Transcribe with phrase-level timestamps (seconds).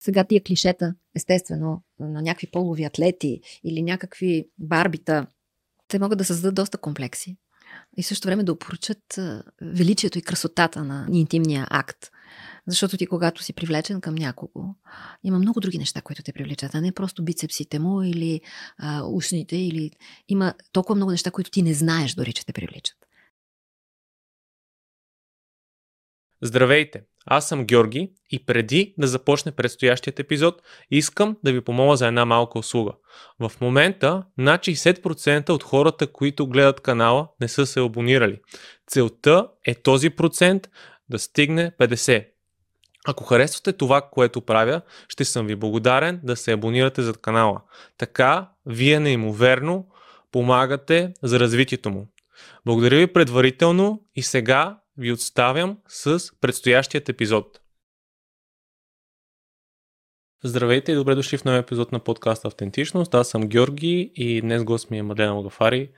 [0.00, 5.26] Сега тия клишета, естествено, на някакви полови атлети или някакви барбита,
[5.88, 7.36] те могат да създадат доста комплекси.
[7.96, 9.18] И също време да опоручат
[9.62, 12.10] величието и красотата на интимния акт.
[12.66, 14.74] Защото ти, когато си привлечен към някого,
[15.24, 18.40] има много други неща, които те привличат, а не просто бицепсите му или
[18.78, 19.90] а, ушните, или
[20.28, 22.96] има толкова много неща, които ти не знаеш дори, че те привличат.
[26.42, 27.09] Здравейте!
[27.26, 32.24] Аз съм Георги и преди да започне предстоящият епизод, искам да ви помоля за една
[32.24, 32.92] малка услуга.
[33.40, 38.40] В момента над 60% от хората, които гледат канала, не са се абонирали.
[38.86, 40.68] Целта е този процент
[41.08, 42.26] да стигне 50.
[43.06, 47.60] Ако харесвате това, което правя, ще съм ви благодарен да се абонирате за канала.
[47.98, 49.86] Така, вие неимоверно
[50.32, 52.08] помагате за развитието му.
[52.66, 57.60] Благодаря ви предварително и сега ви отставям с предстоящият епизод.
[60.44, 63.14] Здравейте и добре дошли в новия епизод на подкаста Автентичност.
[63.14, 65.90] Аз съм Георги и днес гост ми е Мадлена Магафари.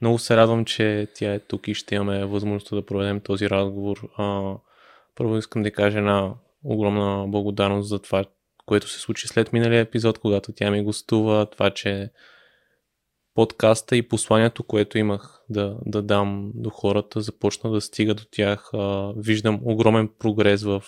[0.00, 4.08] Много се радвам, че тя е тук и ще имаме възможността да проведем този разговор.
[5.14, 8.24] първо искам да кажа една огромна благодарност за това,
[8.66, 12.10] което се случи след миналия епизод, когато тя ми гостува, това, че
[13.34, 18.70] подкаста и посланието, което имах да, да дам до хората, започна да стига до тях.
[18.74, 20.82] А, виждам огромен прогрес в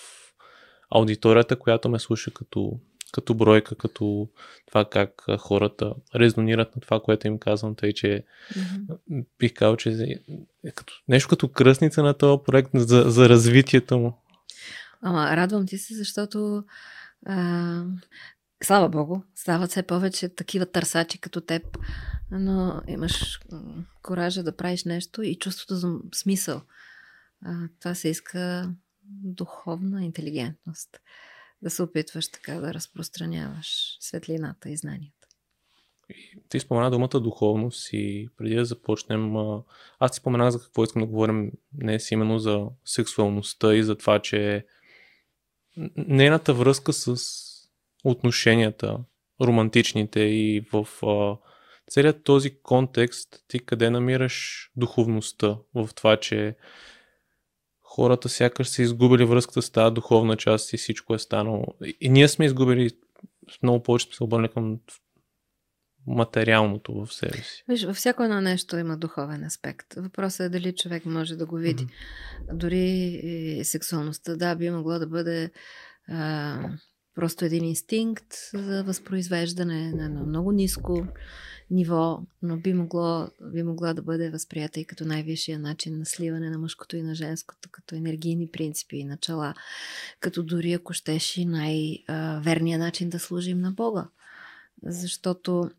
[0.91, 2.81] аудиторията, която ме слуша като,
[3.13, 4.29] като бройка, като
[4.67, 9.25] това как хората резонират на това, което им казвам, тъй че mm-hmm.
[9.39, 9.91] бих казал, че
[10.65, 14.23] е като, нещо като кръсница на този проект за, за развитието му.
[15.03, 16.65] Ама радвам ти се, защото
[17.27, 17.85] а,
[18.65, 21.79] слава Богу, стават все повече такива търсачи като теб,
[22.33, 23.41] но имаш
[24.03, 26.63] коража да правиш нещо и чувството за смисъл.
[27.81, 28.73] Това се иска
[29.25, 31.01] духовна интелигентност.
[31.63, 35.29] Да се опитваш така да разпространяваш светлината и знанията.
[36.49, 39.37] Ти спомена думата духовност и преди да започнем,
[39.99, 44.19] аз ти споменах за какво искам да говорим днес, именно за сексуалността и за това,
[44.19, 44.67] че
[45.97, 47.17] нейната връзка с
[48.05, 48.99] отношенията,
[49.41, 50.89] романтичните и в
[51.91, 56.57] целият този контекст ти къде намираш духовността в това, че
[57.83, 61.65] хората сякаш са изгубили връзката с тази духовна част и всичко е станало.
[62.01, 62.91] И ние сме изгубили,
[63.63, 64.79] много повече сме се обърнали към
[66.07, 67.65] материалното в себе си.
[67.69, 69.95] Виж, във всяко едно нещо има духовен аспект.
[69.97, 71.87] Въпросът е дали човек може да го види.
[71.87, 72.55] Mm-hmm.
[72.55, 72.81] Дори
[73.23, 75.51] и сексуалността, да, би могло да бъде
[76.09, 76.59] а,
[77.15, 81.07] просто един инстинкт за възпроизвеждане на едно много ниско
[81.73, 86.51] ниво, но би, могло, би могла да бъде възприята и като най-висшия начин на сливане
[86.51, 89.55] на мъжкото и на женското, като енергийни принципи и начала,
[90.21, 94.09] като дори ако щеш и най-верният начин да служим на Бога.
[94.83, 95.71] Защото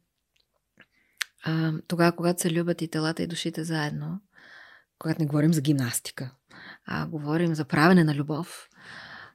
[1.88, 4.22] тогава, когато се любят и телата и душите заедно,
[5.00, 6.31] когато не говорим за гимнастика,
[6.86, 8.70] а говорим за правене на любов,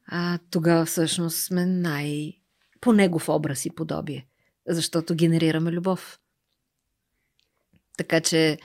[0.07, 2.33] а, тогава всъщност сме най...
[2.81, 4.27] по негов образ и подобие,
[4.69, 6.19] защото генерираме любов.
[7.99, 8.59] Така че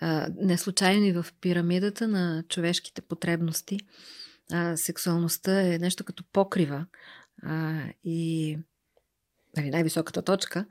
[0.00, 3.80] а, не случайно и в пирамидата на човешките потребности
[4.52, 6.86] а, сексуалността е нещо като покрива
[7.42, 8.58] а, и
[9.56, 10.66] нали, най-високата точка,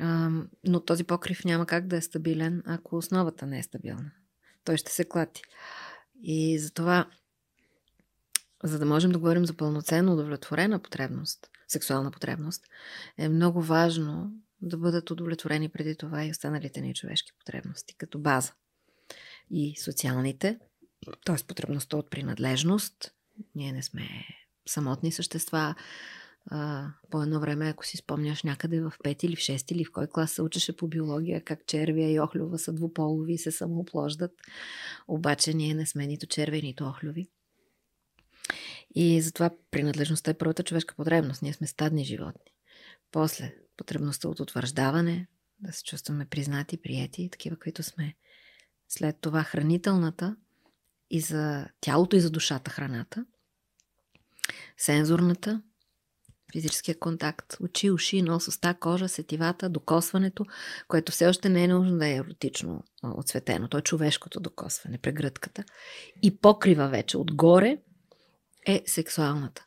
[0.00, 0.30] а,
[0.64, 4.10] но този покрив няма как да е стабилен, ако основата не е стабилна.
[4.64, 5.42] Той ще се клати.
[6.22, 7.06] И затова
[8.64, 12.64] за да можем да говорим за пълноценно удовлетворена потребност, сексуална потребност,
[13.18, 18.52] е много важно да бъдат удовлетворени преди това и останалите ни човешки потребности като база.
[19.50, 20.58] И социалните,
[21.24, 21.46] т.е.
[21.46, 23.14] потребността от принадлежност.
[23.54, 24.08] Ние не сме
[24.68, 25.74] самотни същества.
[27.10, 30.06] По едно време, ако си спомняш някъде в пет или в шест или в кой
[30.06, 34.32] клас се учеше по биология, как червия и охлюва са двуполови и се самооплождат.
[35.08, 37.28] Обаче ние не сме нито черви, нито охлюви.
[38.94, 41.42] И затова принадлежността е първата човешка потребност.
[41.42, 42.52] Ние сме стадни животни.
[43.12, 45.26] После потребността от утвърждаване,
[45.60, 48.14] да се чувстваме признати, прияти, такива, които сме.
[48.88, 50.36] След това хранителната
[51.10, 53.26] и за тялото и за душата храната.
[54.78, 55.62] Сензорната,
[56.52, 60.46] физическия контакт, очи, уши, нос, уста, кожа, сетивата, докосването,
[60.88, 63.68] което все още не е нужно да е еротично отсветено.
[63.68, 65.64] То е човешкото докосване, прегръдката.
[66.22, 67.78] И покрива вече отгоре
[68.66, 69.64] е сексуалната.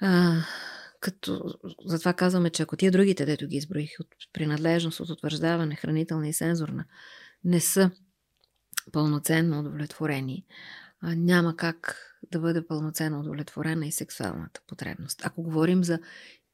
[0.00, 0.42] А,
[1.00, 1.54] като,
[1.84, 6.32] затова казваме, че ако тия другите, дето ги изброих, от принадлежност, от утвърждаване, хранителна и
[6.32, 6.84] сензорна,
[7.44, 7.90] не са
[8.92, 10.44] пълноценно удовлетворени,
[11.02, 11.96] няма как
[12.32, 15.20] да бъде пълноценно удовлетворена и сексуалната потребност.
[15.24, 15.98] Ако говорим за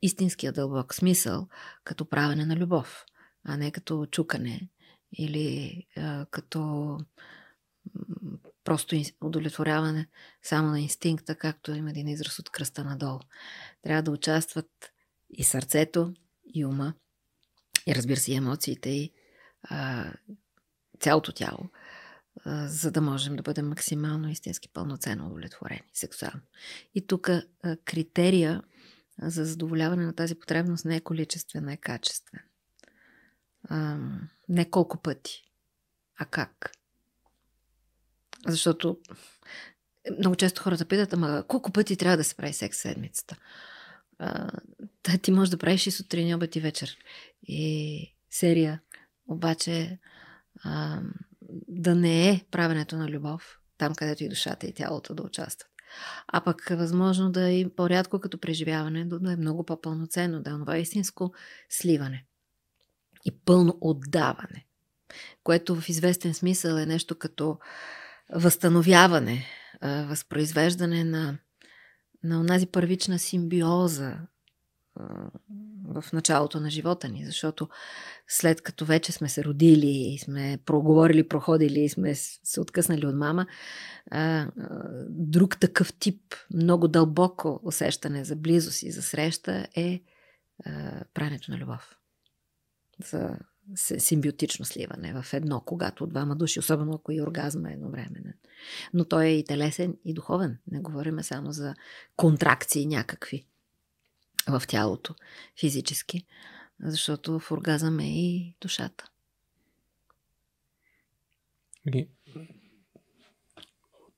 [0.02, 1.48] истинския дълбок смисъл
[1.84, 3.04] като правене на любов,
[3.44, 4.68] а не като чукане
[5.12, 6.98] или а, като
[8.66, 10.08] просто удовлетворяване
[10.42, 13.20] само на инстинкта, както има един израз от кръста надолу.
[13.82, 14.70] Трябва да участват
[15.30, 16.14] и сърцето,
[16.54, 16.94] и ума,
[17.86, 19.12] и разбира се и емоциите, и
[19.62, 20.12] а,
[21.00, 21.70] цялото тяло,
[22.44, 26.42] а, за да можем да бъдем максимално истински пълноценно удовлетворени сексуално.
[26.94, 27.30] И тук
[27.84, 28.62] критерия
[29.22, 32.42] за задоволяване на тази потребност не е количествен, а е качествен.
[33.68, 33.98] А,
[34.48, 35.50] не колко пъти,
[36.18, 36.72] а как.
[38.46, 38.98] Защото
[40.18, 43.36] много често хората питат, ама колко пъти трябва да се прави секс седмицата?
[44.18, 44.48] А,
[45.22, 46.96] ти можеш да правиш и сутрин, и обед и вечер.
[47.42, 48.80] И серия.
[49.28, 49.98] Обаче
[50.64, 51.00] а,
[51.68, 55.70] да не е правенето на любов, там където и душата и тялото да участват.
[56.28, 60.52] А пък е възможно да е по-рядко като преживяване, да е много по-пълноценно, да е
[60.52, 61.34] това истинско
[61.70, 62.24] сливане
[63.24, 64.66] и пълно отдаване,
[65.44, 67.58] което в известен смисъл е нещо като
[68.32, 69.46] възстановяване,
[69.82, 71.38] възпроизвеждане на,
[72.22, 74.16] на онази първична симбиоза
[75.88, 77.68] в началото на живота ни, защото
[78.28, 83.14] след като вече сме се родили и сме проговорили, проходили и сме се откъснали от
[83.14, 83.46] мама,
[85.08, 90.02] друг такъв тип, много дълбоко усещане за близост и за среща е
[91.14, 91.96] прането на любов.
[93.04, 93.38] За
[93.74, 98.34] симбиотично сливане в едно, когато двама души, особено ако и оргазма е едновременен.
[98.94, 100.58] Но той е и телесен, и духовен.
[100.70, 101.74] Не говорим само за
[102.16, 103.46] контракции някакви
[104.48, 105.14] в тялото,
[105.60, 106.26] физически,
[106.80, 109.10] защото в оргазъм е и душата.
[111.94, 112.08] И...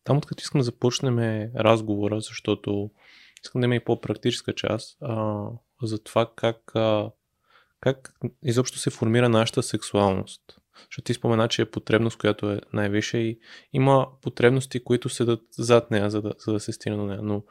[0.04, 1.18] Там, откъдето искам да започнем
[1.56, 2.90] разговора, защото
[3.44, 5.44] искам да има и по-практическа част а,
[5.82, 7.10] за това как а,
[7.80, 10.42] как изобщо се формира нашата сексуалност?
[10.78, 13.38] Защото ти спомена, че е потребност, която е най-висша и
[13.72, 17.20] има потребности, които седат зад нея, за да, за да се стигне до нея.
[17.22, 17.42] Но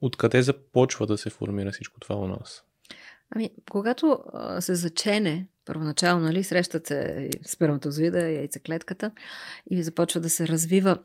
[0.00, 2.64] откъде започва да се формира всичко това у нас?
[3.30, 9.10] Ами, когато а, се зачене, първоначално, нали, срещат се сперматозоида, яйцеклетката
[9.70, 10.98] и започва да се развива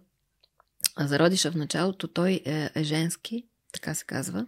[1.00, 4.48] зародиша в началото, той е, е женски, така се казва,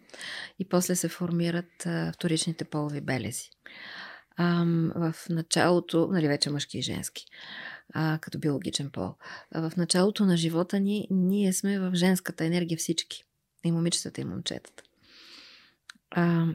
[0.59, 3.49] и после се формират а, вторичните полови белези.
[4.37, 7.25] А, в началото, нали вече мъжки и женски,
[7.93, 9.15] а, като биологичен пол.
[9.51, 13.23] А в началото на живота ни, ние сме в женската енергия всички.
[13.63, 14.83] И момичетата, и момчетата.
[16.11, 16.45] А,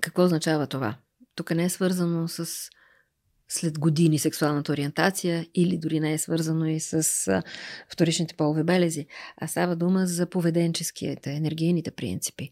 [0.00, 0.96] какво означава това?
[1.34, 2.70] Тук не е свързано с
[3.52, 7.42] след години сексуалната ориентация или дори не е свързано и с
[7.92, 9.06] вторичните полови белези,
[9.36, 12.50] а става дума за поведенческите, енергийните принципи.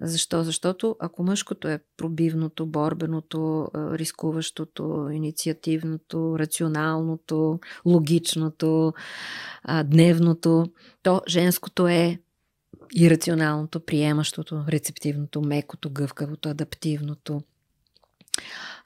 [0.00, 0.44] Защо?
[0.44, 8.92] Защото ако мъжкото е пробивното, борбеното, рискуващото, инициативното, рационалното, логичното,
[9.84, 10.66] дневното,
[11.02, 12.18] то женското е
[12.96, 17.40] ирационалното, приемащото, рецептивното, мекото, гъвкавото, адаптивното,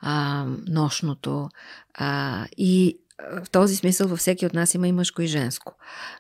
[0.01, 1.49] а, нощното.
[1.95, 2.99] А, и
[3.43, 5.75] в този смисъл във всеки от нас има и мъжко и женско.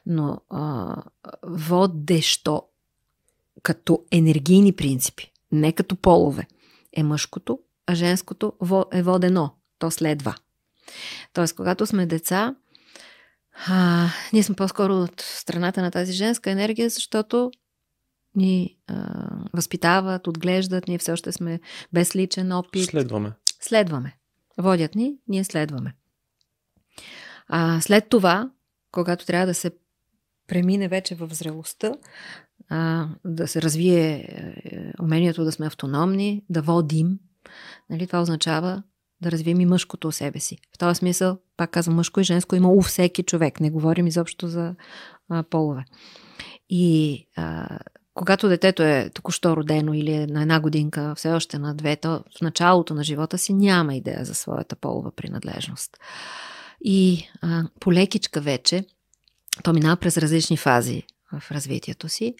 [0.06, 0.96] Но а,
[1.42, 2.62] водещо
[3.62, 6.46] като енергийни принципи, не като полове,
[6.92, 8.52] е мъжкото, а женското
[8.92, 9.50] е водено.
[9.78, 10.34] То следва.
[11.32, 12.54] Тоест, когато сме деца,
[13.66, 17.50] а, ние сме по-скоро от страната на тази женска енергия, защото
[18.36, 19.16] ни а,
[19.52, 21.60] възпитават, отглеждат, ние все още сме
[21.92, 22.84] без личен опит.
[22.84, 23.32] Следваме.
[23.60, 24.16] Следваме.
[24.58, 25.94] Водят ни, ние следваме.
[27.48, 28.50] А след това,
[28.92, 29.70] когато трябва да се
[30.46, 31.92] премине вече в зрелостта,
[32.68, 37.18] а, да се развие е, умението да сме автономни, да водим,
[37.90, 38.82] нали, това означава
[39.20, 40.58] да развием и мъжкото у себе си.
[40.74, 43.60] В този смисъл, пак казвам, мъжко и женско има у всеки човек.
[43.60, 44.74] Не говорим изобщо за
[45.28, 45.84] а, полове.
[46.70, 47.78] И а,
[48.16, 52.24] когато детето е току-що родено или е на една годинка, все още на две, то
[52.38, 55.98] в началото на живота си няма идея за своята полова принадлежност.
[56.80, 58.84] И а, полекичка вече,
[59.62, 61.02] то минава през различни фази
[61.32, 62.34] в развитието си,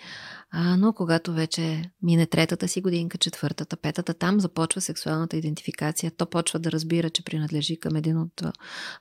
[0.51, 6.13] а, но когато вече мине третата си годинка, четвъртата, петата, там започва сексуалната идентификация.
[6.17, 8.43] То почва да разбира, че принадлежи към един от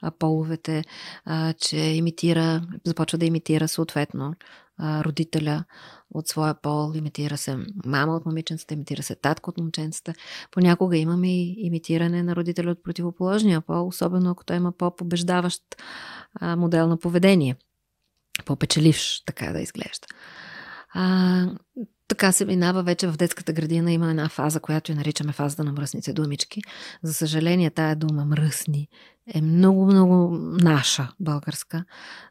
[0.01, 0.83] а, половете,
[1.25, 4.33] а, че имитира, започва да имитира съответно
[4.77, 5.63] а, родителя
[6.11, 10.13] от своя пол, имитира се мама от момиченцата, имитира се татко от момченцата.
[10.51, 15.61] Понякога имаме и имитиране на родителя от противоположния пол, особено ако той има по-побеждаващ
[16.35, 17.55] а, модел на поведение.
[18.45, 20.07] По-печеливш, така да изглежда.
[20.93, 21.45] А,
[22.07, 23.91] така се минава вече в детската градина.
[23.91, 26.61] Има една фаза, която я наричаме фазата на мръсните думички.
[27.03, 28.87] За съжаление, тая дума мръсни
[29.33, 31.85] е много, много наша българска,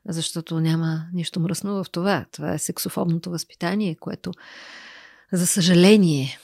[0.08, 2.24] защото няма нищо мръсно в това.
[2.32, 4.32] Това е сексофобното възпитание, което,
[5.32, 6.38] за съжаление,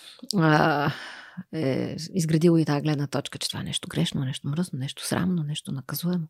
[1.52, 5.42] е изградило и тази гледна точка, че това е нещо грешно, нещо мръсно, нещо срамно,
[5.42, 6.26] нещо наказуемо.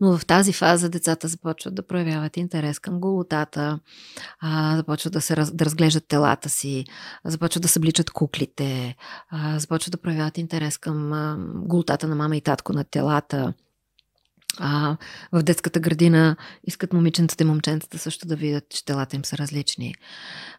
[0.00, 3.78] Но в тази фаза децата започват да проявяват интерес към голотата,
[4.40, 6.84] а, започват да, се раз, да разглеждат телата си,
[7.24, 8.96] започват да събличат куклите,
[9.30, 13.54] а, започват да проявяват интерес към а, голотата на мама и татко на телата.
[14.58, 14.96] А,
[15.32, 19.94] в детската градина искат момиченцата и момченцата също да видят, че телата им са различни.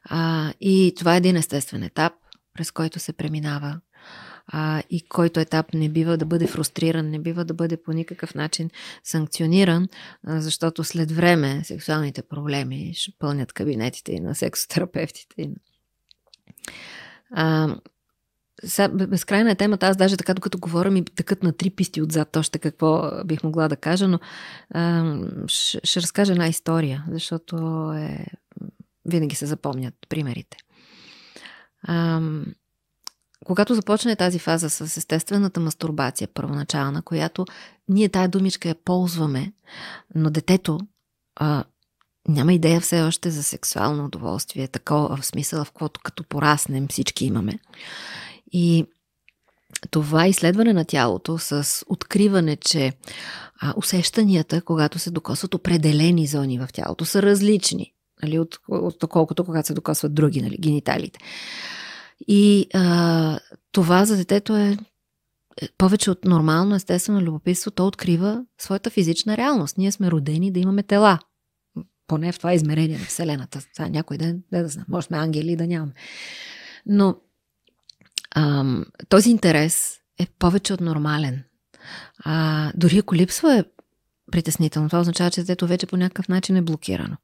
[0.04, 2.14] А, и това е един естествен етап
[2.54, 3.80] през който се преминава
[4.48, 8.36] а, и който етап не бива да бъде фрустриран, не бива да бъде по никакъв
[8.36, 8.70] начин
[9.04, 9.88] санкциониран,
[10.28, 15.42] защото след време сексуалните проблеми ще пълнят кабинетите и на сексотерапевтите.
[15.42, 15.56] И на...
[17.32, 17.76] А,
[18.90, 19.88] безкрайна е темата.
[19.88, 23.68] Аз даже така, докато говоря, ми тъкат на три писти отзад още какво бих могла
[23.68, 24.20] да кажа, но
[24.70, 25.16] а,
[25.48, 27.56] ще, ще разкажа една история, защото
[27.98, 28.26] е,
[29.06, 30.58] винаги се запомнят примерите.
[31.88, 32.46] Ам,
[33.46, 37.46] когато започне тази фаза с естествената мастурбация, първоначална, която
[37.90, 39.54] ние тая думичка я ползваме,
[40.16, 40.80] но детето
[41.36, 41.64] а,
[42.28, 47.26] няма идея все още за сексуално удоволствие, такова в смисъл, в което като пораснем всички
[47.26, 47.60] имаме.
[48.52, 48.86] И
[49.92, 52.94] това изследване на тялото с откриване, че
[53.62, 57.93] а, усещанията, когато се докосват определени зони в тялото, са различни
[58.24, 61.20] нали, от, от, колкото когато се докосват други, нали, гениталите.
[62.28, 63.40] И а,
[63.72, 64.78] това за детето е,
[65.62, 67.72] е повече от нормално, естествено любопитство.
[67.72, 69.78] То открива своята физична реалност.
[69.78, 71.20] Ние сме родени да имаме тела.
[72.08, 73.60] Поне в това измерение на Вселената.
[73.76, 75.94] Това някой ден, да, да знам, може сме ангели да нямаме.
[76.86, 77.16] Но
[78.36, 81.44] ам, този интерес е повече от нормален.
[82.20, 83.64] А, дори ако липсва е
[84.32, 84.90] притеснително.
[84.90, 87.18] Това означава, че детето вече по някакъв начин е блокирано.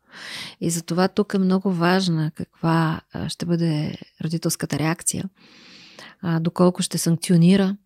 [0.62, 5.26] И затова тук е много важна каква ще бъде родителската реакция,
[6.40, 7.78] доколко ще санкционира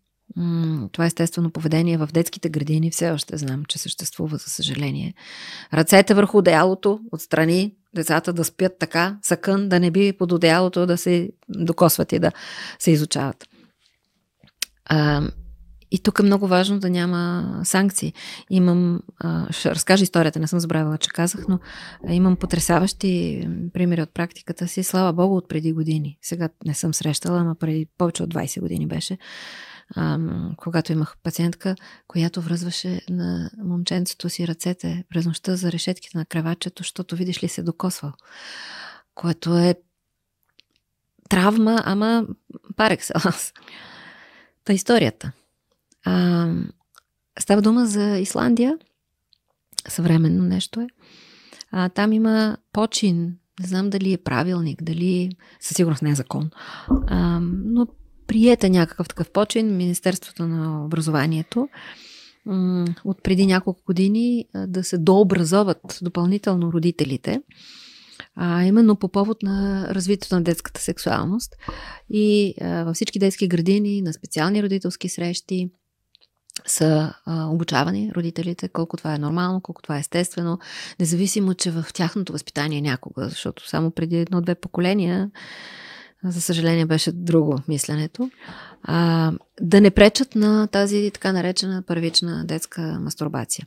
[0.92, 5.14] това естествено поведение в детските градини все още знам, че съществува, за съжаление.
[5.74, 10.96] Ръцете върху одеялото, отстрани, децата да спят така, съкън, да не би под одеялото да
[10.96, 12.32] се докосват и да
[12.78, 13.48] се изучават.
[15.94, 18.12] И тук е много важно да няма санкции.
[18.50, 19.00] Имам,
[19.50, 21.58] ще разкажа историята, не съм забравила, че казах, но
[22.08, 24.82] имам потрясаващи примери от практиката си.
[24.82, 26.18] Слава Богу, от преди години.
[26.22, 29.18] Сега не съм срещала, ама преди повече от 20 години беше.
[30.56, 36.82] когато имах пациентка, която връзваше на момченцето си ръцете през нощта за решетките на кревачето,
[36.82, 38.12] защото видиш ли се докосвал.
[39.14, 39.74] Което е
[41.28, 42.26] травма, ама
[42.76, 43.52] парекселанс.
[44.64, 45.32] Та историята–
[46.04, 46.48] а,
[47.38, 48.78] става дума за Исландия.
[49.88, 50.86] Съвременно нещо е.
[51.70, 53.36] А, там има почин.
[53.60, 55.30] Не знам дали е правилник, дали
[55.60, 56.50] със сигурност не е закон.
[57.06, 57.86] А, но
[58.26, 61.68] приета някакъв такъв почин Министерството на образованието
[63.04, 67.42] от преди няколко години да се дообразоват допълнително родителите,
[68.36, 71.56] а именно по повод на развитието на детската сексуалност.
[72.10, 75.70] И а, във всички детски градини, на специални родителски срещи,
[76.66, 80.58] са а, обучавани родителите, колко това е нормално, колко това е естествено,
[81.00, 85.30] независимо, че в тяхното възпитание някога, защото само преди едно-две поколения,
[86.24, 88.30] за съжаление беше друго мисленето,
[88.82, 93.66] а, да не пречат на тази така наречена първична детска мастурбация.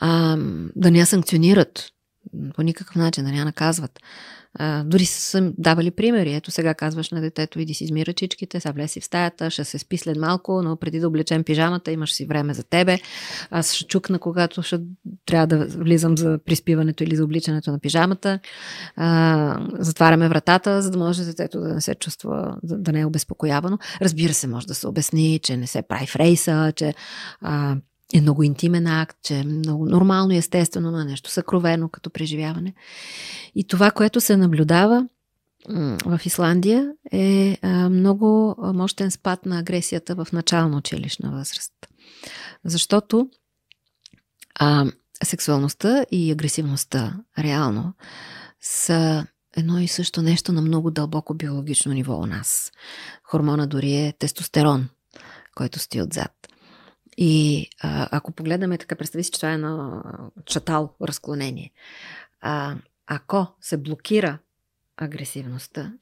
[0.00, 0.36] А,
[0.76, 1.90] да не я санкционират
[2.54, 4.00] по никакъв начин, да не я наказват.
[4.54, 6.34] А, дори са давали примери.
[6.34, 9.78] Ето сега казваш на детето, иди си изми ръчичките, сега влеси в стаята, ще се
[9.78, 12.98] спи след малко, но преди да облечем пижамата, имаш си време за тебе.
[13.50, 14.78] Аз ще чукна, когато ще
[15.26, 18.38] трябва да влизам за приспиването или за обличането на пижамата.
[18.96, 23.78] А, затваряме вратата, за да може детето да не се чувства, да не е обезпокоявано.
[24.02, 26.94] Разбира се, може да се обясни, че не се прави в рейса, че
[27.40, 27.76] а,
[28.12, 32.10] е много интимен акт, че е много нормално и естествено, но е нещо съкровено като
[32.10, 32.74] преживяване.
[33.54, 35.08] И това, което се наблюдава
[36.04, 37.58] в Исландия е
[37.90, 41.72] много мощен спад на агресията в начална училищна възраст.
[42.64, 43.28] Защото
[44.54, 44.86] а,
[45.24, 47.92] сексуалността и агресивността реално
[48.60, 52.72] са едно и също нещо на много дълбоко биологично ниво у нас.
[53.22, 54.88] Хормона дори е тестостерон,
[55.54, 56.32] който стои отзад.
[57.16, 60.02] И а, ако погледаме така, представи си, че това е едно
[60.44, 61.72] чатал разклонение.
[62.40, 64.38] А, ако се блокира
[64.96, 65.92] агресивността,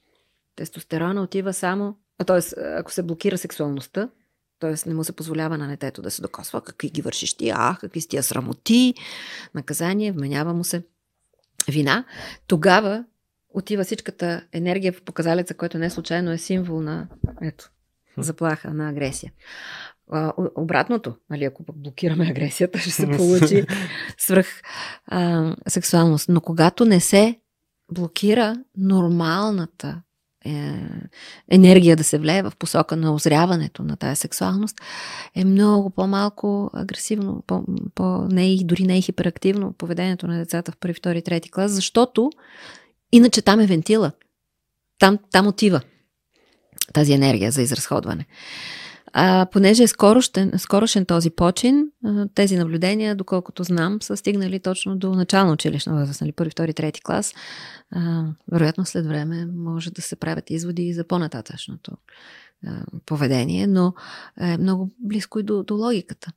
[0.57, 2.61] тестостерона отива само, т.е.
[2.79, 4.09] ако се блокира сексуалността,
[4.61, 4.89] т.е.
[4.89, 8.01] не му се позволява на детето да се докосва, какви ги вършиш ти, ах, какви
[8.01, 8.95] си тия срамоти,
[9.55, 10.83] наказание, вменява му се
[11.69, 12.05] вина,
[12.47, 13.05] тогава
[13.49, 17.09] отива всичката енергия в показалеца, който не случайно е символ на
[17.43, 17.71] ето,
[18.19, 19.33] заплаха, на агресия.
[20.13, 23.65] А, обратното, нали, ако блокираме агресията, ще се получи
[24.19, 24.63] свръх
[25.07, 26.29] а, сексуалност.
[26.29, 27.39] Но когато не се
[27.93, 30.03] блокира нормалната
[30.45, 30.75] е,
[31.51, 34.77] енергия да се влее в посока на озряването на тая сексуалност,
[35.35, 37.65] е много по-малко агресивно, по,
[37.95, 41.73] по не и дори не е хиперактивно поведението на децата в първи, втори, трети клас,
[41.73, 42.31] защото
[43.13, 44.13] иначе там е вентила.
[44.99, 45.81] Там, там отива
[46.93, 48.27] тази енергия за изразходване.
[49.13, 51.87] А, понеже е скорошен, скорошен този почин,
[52.35, 57.01] тези наблюдения, доколкото знам, са стигнали точно до начална училищна възраст, нали, първи, втори, трети
[57.03, 57.35] клас.
[57.91, 61.93] А, вероятно след време може да се правят изводи и за по-нататъчното
[62.67, 63.95] а, поведение, но
[64.41, 66.33] е много близко и до, до логиката.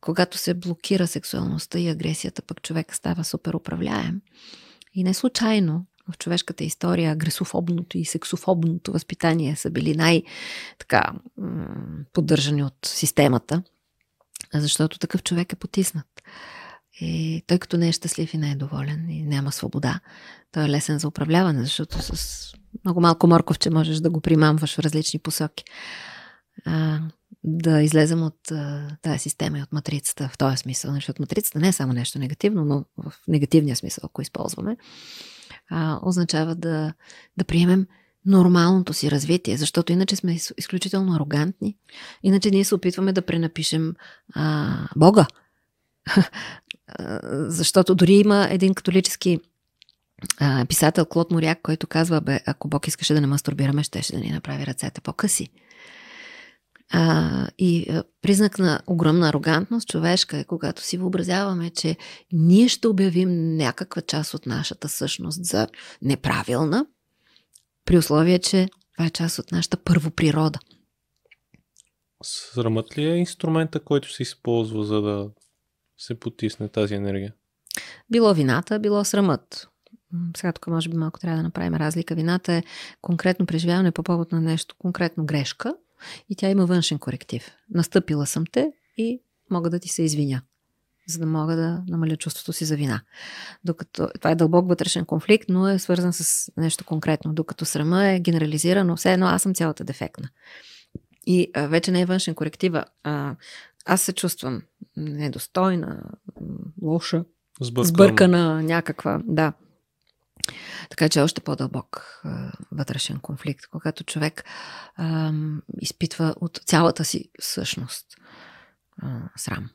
[0.00, 4.20] Когато се блокира сексуалността и агресията, пък човек става супер управляем.
[4.94, 11.12] И не случайно в човешката история агресофобното и сексофобното възпитание са били най-така
[12.12, 13.62] поддържани от системата,
[14.54, 16.06] защото такъв човек е потиснат.
[17.00, 20.00] И той като не е щастлив и не е доволен и няма свобода,
[20.52, 22.52] той е лесен за управляване, защото с
[22.84, 25.64] много малко морковче можеш да го примамваш в различни посоки.
[26.66, 27.00] А,
[27.44, 30.94] да излезем от а, тази система и от матрицата в този смисъл.
[30.94, 34.76] Защото матрицата не е само нещо негативно, но в негативния смисъл, ако използваме,
[35.70, 36.92] а, означава да,
[37.36, 37.86] да приемем
[38.26, 41.76] нормалното си развитие, защото иначе сме изключително арогантни.
[42.22, 43.94] Иначе ние се опитваме да пренапишем
[44.34, 45.26] а, Бога.
[47.32, 49.40] защото дори има един католически
[50.40, 54.18] а, писател Клод Моряк, който казва, бе, ако Бог искаше да не мастурбираме, щеше да
[54.18, 55.48] ни направи ръцете по-къси.
[56.90, 61.96] А, и а, признак на огромна арогантност човешка е, когато си въобразяваме, че
[62.32, 65.68] ние ще обявим някаква част от нашата същност за
[66.02, 66.86] неправилна,
[67.84, 70.58] при условие, че това е част от нашата първоприрода.
[72.22, 75.30] Срамът ли е инструмента, който се използва, за да
[75.98, 77.34] се потисне тази енергия?
[78.10, 79.68] Било вината, било срамът.
[80.36, 82.14] Сега тук може би малко трябва да направим разлика.
[82.14, 82.62] Вината е
[83.00, 85.74] конкретно преживяване по повод на нещо, конкретно грешка–
[86.28, 87.50] и тя има външен коректив.
[87.74, 90.42] Настъпила съм те и мога да ти се извиня,
[91.08, 93.00] за да мога да намаля чувството си за вина.
[93.64, 97.34] Докато това е дълбок вътрешен конфликт, но е свързан с нещо конкретно.
[97.34, 100.28] Докато срама е генерализирано, все едно аз съм цялата дефектна.
[101.26, 103.36] И а, вече не е външен коректив, а
[103.86, 104.62] аз се чувствам
[104.96, 106.02] недостойна,
[106.82, 107.24] лоша,
[107.60, 109.52] сбъркана, сбъркана някаква, да.
[110.90, 114.44] Така че е още по-дълбок а, вътрешен конфликт, когато човек
[114.96, 115.32] а,
[115.80, 118.06] изпитва от цялата си същност
[119.02, 119.70] а, срам.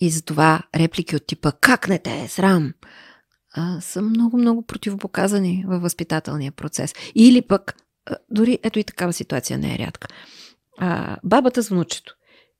[0.00, 2.74] И затова реплики от типа как не те е срам
[3.54, 6.94] а, са много-много противопоказани във възпитателния процес.
[7.14, 7.74] Или пък,
[8.06, 10.08] а, дори ето и такава ситуация не е рядка.
[10.78, 12.14] А, бабата с внучето.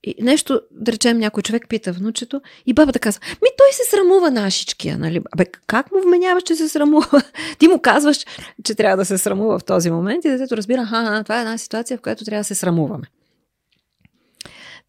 [0.04, 4.30] И нещо, да речем, някой човек пита внучето и бабата казва, ми той се срамува
[4.30, 5.20] нашичкия, нали?
[5.32, 7.22] Абе, как му вменяваш, че се срамува?
[7.58, 8.18] Ти му казваш,
[8.64, 11.58] че трябва да се срамува в този момент и детето разбира, ха, това е една
[11.58, 13.06] ситуация, в която трябва да се срамуваме.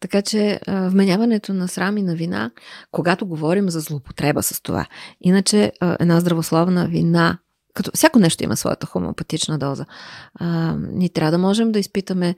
[0.00, 2.50] Така че вменяването на срам и на вина,
[2.90, 4.86] когато говорим за злоупотреба с това,
[5.20, 7.38] иначе една здравословна вина,
[7.74, 9.86] като всяко нещо има своята хомеопатична доза,
[10.78, 12.34] ние трябва да можем да изпитаме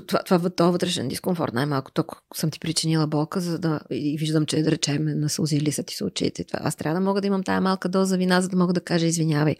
[0.00, 4.46] това, това, това вътрешен дискомфорт, най-малко тук съм ти причинила болка, за да и виждам,
[4.46, 6.44] че да речем на сълзи ли са ти се очите.
[6.44, 6.60] Това.
[6.62, 9.06] Аз трябва да мога да имам тая малка доза вина, за да мога да кажа
[9.06, 9.56] извинявай.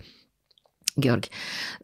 [0.99, 1.31] Георги.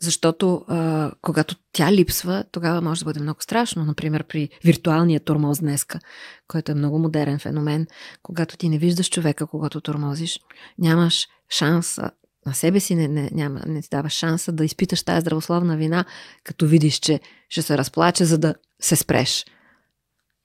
[0.01, 3.85] Защото а, когато тя липсва, тогава може да бъде много страшно.
[3.85, 6.01] Например, при виртуалния тормоз днеска,
[6.49, 7.87] който е много модерен феномен,
[8.23, 10.41] когато ти не виждаш човека, когато тормозиш,
[10.79, 11.99] нямаш шанс
[12.47, 16.05] на себе си не, не, няма, не ти дава шанса да изпиташ тази здравословна вина,
[16.45, 19.47] като видиш, че ще се разплаче, за да се спреш.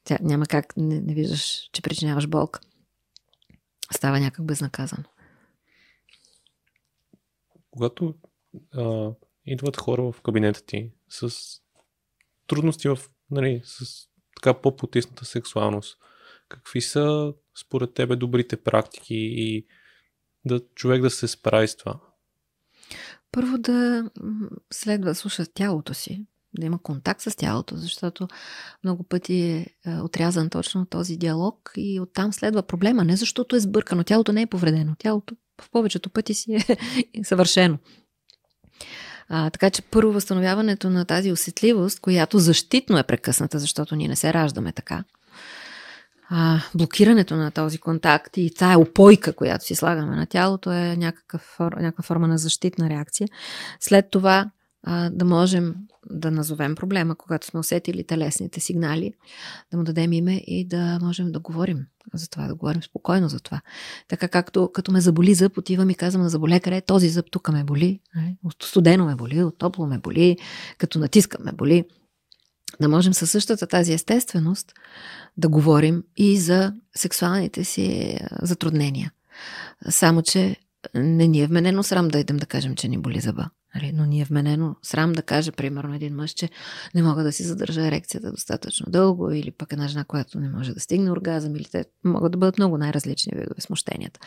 [0.03, 2.59] Тя няма как, не, не виждаш, че причиняваш болка.
[3.91, 5.03] Става някак безнаказано.
[7.71, 8.15] Когато
[8.73, 9.11] а,
[9.45, 11.31] идват хора в кабинета ти с
[12.47, 12.99] трудности в,
[13.31, 15.97] нали, с така по-потисната сексуалност,
[16.49, 19.67] какви са според тебе добрите практики и
[20.45, 21.99] да човек да се справи с това?
[23.31, 24.09] Първо да
[24.71, 28.27] следва да слуша тялото си, да има контакт с тялото, защото
[28.83, 33.03] много пъти е, е отрязан точно този диалог и оттам следва проблема.
[33.03, 37.77] Не защото е сбъркано, тялото не е повредено, тялото в повечето пъти си е съвършено.
[39.29, 44.15] А, така че първо възстановяването на тази усетливост, която защитно е прекъсната, защото ние не
[44.15, 45.03] се раждаме така.
[46.29, 51.55] А, блокирането на този контакт и тая опойка, която си слагаме на тялото е някакъв,
[51.59, 53.27] някаква форма на защитна реакция.
[53.79, 54.51] След това
[54.83, 55.75] а, да можем
[56.09, 59.13] да назовем проблема, когато сме усетили телесните сигнали,
[59.71, 63.39] да му дадем име и да можем да говорим за това, да говорим спокойно за
[63.39, 63.61] това.
[64.07, 67.63] Така както като ме заболи зъб, отивам и казвам на заболекаря, този зъб тук ме
[67.63, 67.99] боли,
[68.43, 70.37] от студено ме боли, топло ме боли,
[70.77, 71.85] като натискам ме боли.
[72.81, 74.73] Да можем със същата тази естественост
[75.37, 79.11] да говорим и за сексуалните си затруднения.
[79.89, 80.55] Само, че
[80.95, 83.49] не ни е вменено срам да идем да кажем, че ни боли зъба.
[83.75, 83.91] Нали?
[83.95, 86.49] Но ни е вменено срам да каже, примерно, един мъж, че
[86.95, 90.73] не мога да си задържа ерекцията достатъчно дълго, или пък една жена, която не може
[90.73, 94.19] да стигне оргазъм, или те могат да бъдат много най-различни видове смущенията.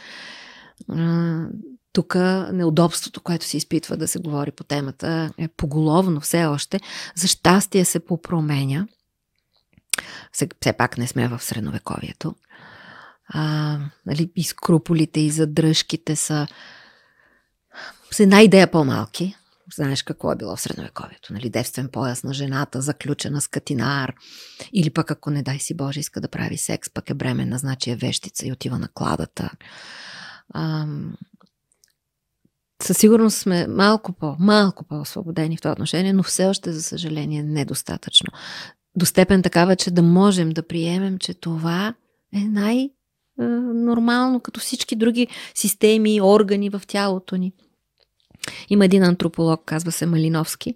[1.97, 2.15] Тук
[2.53, 6.81] неудобството, което се изпитва да се говори по темата, е поголовно все още.
[7.15, 8.89] За щастие се попроменя.
[10.33, 12.35] Все пак не сме в средновековието.
[13.29, 16.47] А, нали, и скруполите, и задръжките са
[18.11, 19.35] с една идея по-малки.
[19.75, 21.51] Знаеш какво е било в средновековието, нали?
[21.51, 24.15] Девствен пояс на жената, заключена с катинар.
[24.73, 27.91] Или пък ако не дай си Боже иска да прави секс, пък е бременна, значи
[27.91, 29.51] е вещица и отива на кладата.
[30.55, 31.17] Ам...
[32.83, 37.43] Със сигурност сме малко по, малко по-освободени в това отношение, но все още, за съжаление,
[37.43, 38.33] недостатъчно.
[38.97, 41.95] До степен такава, че да можем да приемем, че това
[42.35, 42.91] е най-
[43.75, 47.53] нормално, като всички други системи, органи в тялото ни.
[48.69, 50.75] Има един антрополог, казва се Малиновски,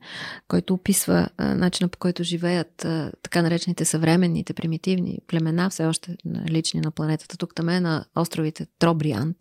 [0.48, 6.16] който описва а, начина по който живеят а, така наречените съвременните примитивни племена, все още
[6.48, 9.36] лични на планетата, тук там е на островите Тробриант.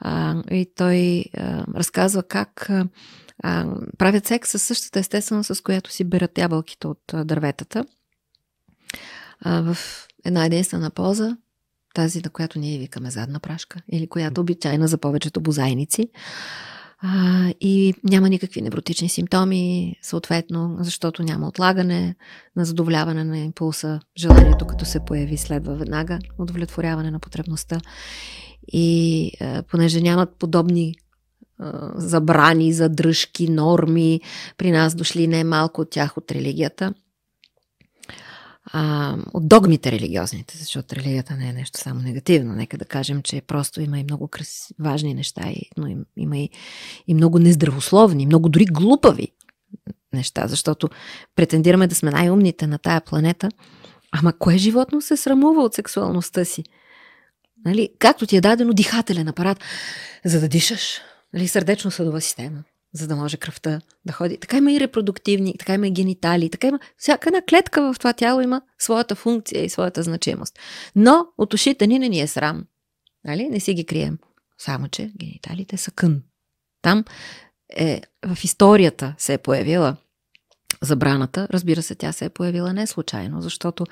[0.00, 2.70] А, и той а, разказва как
[3.42, 3.66] а,
[3.98, 7.84] правят секс със същата естествено, с която си берат ябълките от а, дърветата.
[9.40, 9.78] А, в
[10.24, 11.36] една единствена поза,
[11.94, 16.08] тази, на която ние викаме задна прашка, или която обичайна за повечето бозайници
[17.02, 22.16] а, и няма никакви невротични симптоми, съответно, защото няма отлагане
[22.56, 24.00] на задоволяване на импулса.
[24.18, 27.80] Желанието, като се появи, следва веднага удовлетворяване на потребността.
[28.72, 30.94] И а, понеже нямат подобни
[31.58, 34.20] а, забрани, задръжки, норми,
[34.56, 36.94] при нас дошли не малко от тях от религията–
[38.72, 42.54] а, от догмите религиозните, защото религията не е нещо само негативно.
[42.54, 45.42] Нека да кажем, че просто има и много краси, важни неща,
[45.76, 46.50] но им, има и,
[47.06, 49.28] и много нездравословни, много дори глупави
[50.12, 50.88] неща, защото
[51.36, 53.48] претендираме да сме най-умните на тая планета.
[54.12, 56.64] Ама кое животно се срамува от сексуалността си?
[57.64, 57.88] Нали?
[57.98, 59.60] Както ти е дадено дихателен апарат,
[60.24, 61.00] за да дишаш,
[61.34, 61.48] нали?
[61.48, 64.36] сърдечно-съдова система, за да може кръвта да ходи.
[64.36, 66.78] Така има и репродуктивни, така има и генитали, така има.
[66.96, 70.58] Всяка една клетка в това тяло има своята функция и своята значимост.
[70.96, 72.64] Но от ушите ни не ни е срам.
[73.24, 73.48] Нали?
[73.48, 74.18] Не си ги крием.
[74.58, 76.22] Само, че гениталите са кън.
[76.82, 77.04] Там
[77.76, 79.96] е, в историята се е появила
[80.82, 81.48] забраната.
[81.50, 83.84] Разбира се, тя се е появила не случайно, защото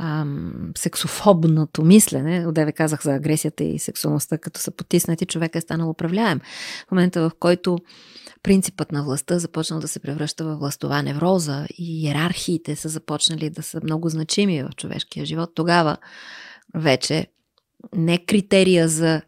[0.00, 5.90] ам, сексофобното мислене, отдеве казах за агресията и сексуалността, като са потиснати, човек е станал
[5.90, 6.40] управляем.
[6.88, 7.78] В момента, в който
[8.42, 13.62] принципът на властта започнал да се превръща в властова невроза и иерархиите са започнали да
[13.62, 15.96] са много значими в човешкия живот, тогава
[16.74, 17.26] вече
[17.94, 19.22] не критерия за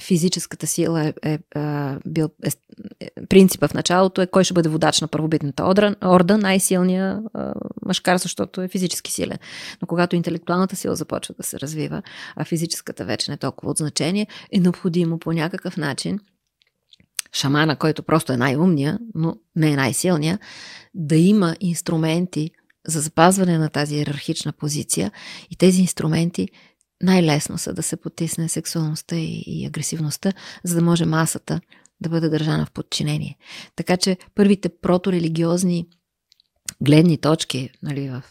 [0.00, 1.38] физическата сила е, е, е
[2.06, 2.30] бил
[3.00, 5.64] е, принципа в началото е кой ще бъде водач на първобитната
[6.04, 7.38] орда най-силният е,
[7.86, 9.38] мъжкар, защото е физически силен.
[9.82, 12.02] Но когато интелектуалната сила започва да се развива,
[12.36, 16.20] а физическата вече не е толкова от значение, е необходимо по някакъв начин
[17.32, 20.38] шамана, който просто е най-умния, но не е най-силния,
[20.94, 22.50] да има инструменти
[22.86, 25.12] за запазване на тази иерархична позиция
[25.50, 26.48] и тези инструменти
[27.02, 30.32] най-лесно са да се потисне сексуалността и, и агресивността,
[30.64, 31.60] за да може масата
[32.00, 33.38] да бъде държана в подчинение.
[33.76, 35.86] Така че първите проторелигиозни
[36.80, 38.22] гледни точки нали, в,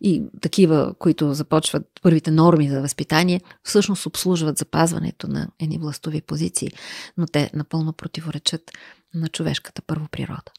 [0.00, 6.70] и такива, които започват първите норми за възпитание, всъщност обслужват запазването на едни властови позиции,
[7.16, 8.70] но те напълно противоречат
[9.14, 10.52] на човешката първоприрода.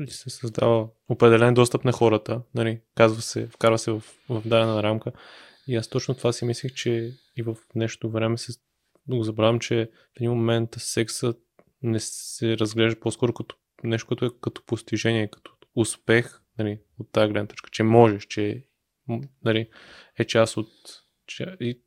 [0.00, 4.82] И се създава определен достъп на хората, нали, казва се, вкарва се в, в дадена
[4.82, 5.12] рамка.
[5.68, 8.52] И аз точно това си мислих, че и в днешното време се
[9.08, 11.34] го забравям, че в един момент секса
[11.82, 17.32] не се разглежда по-скоро като нещо, което е като постижение, като успех нали, от тази
[17.32, 18.64] гледна точка, че можеш, че
[19.44, 19.68] нали,
[20.18, 20.68] е част от...
[21.26, 21.80] Че, и,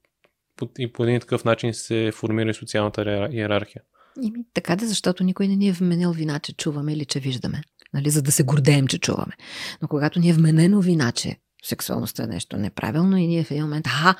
[0.80, 3.84] и по един такъв начин се формира и социалната иерархия.
[4.22, 7.62] Ими, така да, защото никой не ни е вменил вина, че чуваме или че виждаме.
[7.94, 9.34] Нали, за да се гордеем, че чуваме.
[9.82, 13.64] Но когато ни е вменено вина, че сексуалността е нещо неправилно и ние в един
[13.64, 14.16] момент, а,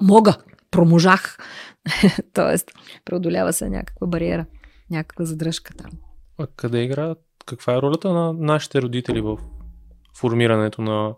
[0.00, 0.36] мога,
[0.70, 1.38] проможах.
[2.34, 2.70] Тоест,
[3.04, 4.46] преодолява се някаква бариера,
[4.90, 5.90] някаква задръжка там.
[6.38, 7.14] А къде игра?
[7.46, 9.38] Каква е ролята на нашите родители в
[10.16, 11.14] формирането на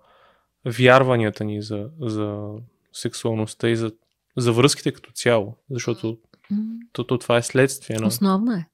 [0.67, 2.49] вярванията ни за, за
[2.93, 3.93] сексуалността и за,
[4.37, 5.57] за връзките като цяло?
[5.71, 6.19] Защото
[6.93, 7.97] то, то, това е следствие.
[8.01, 8.07] Но...
[8.07, 8.67] Основна е.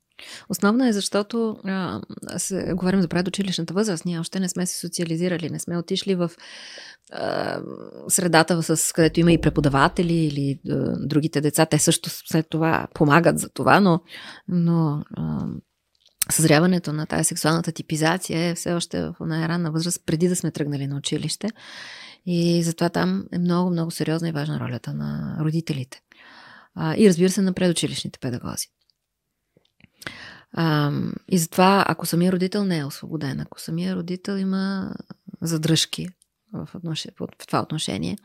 [0.48, 2.00] Основна е, защото а,
[2.36, 4.04] се, говорим за предучилищната възраст.
[4.04, 6.30] Ние още не сме се социализирали, не сме отишли в
[7.12, 7.60] а,
[8.08, 11.66] средата, с, където има и преподаватели или а, другите деца.
[11.66, 14.00] Те също след това помагат за това, но,
[14.48, 15.46] но а,
[16.30, 20.86] съзряването на тази сексуалната типизация е все още в най-ранна възраст, преди да сме тръгнали
[20.86, 21.48] на училище.
[22.26, 26.00] И затова там е много, много сериозна и важна ролята на родителите.
[26.74, 28.66] А, и разбира се, на предучилищните педагози.
[30.52, 30.92] А,
[31.28, 34.94] и затова, ако самия родител не е освободен, ако самия родител има
[35.40, 36.08] задръжки
[36.52, 37.06] в, отнош...
[37.20, 38.18] в това отношение,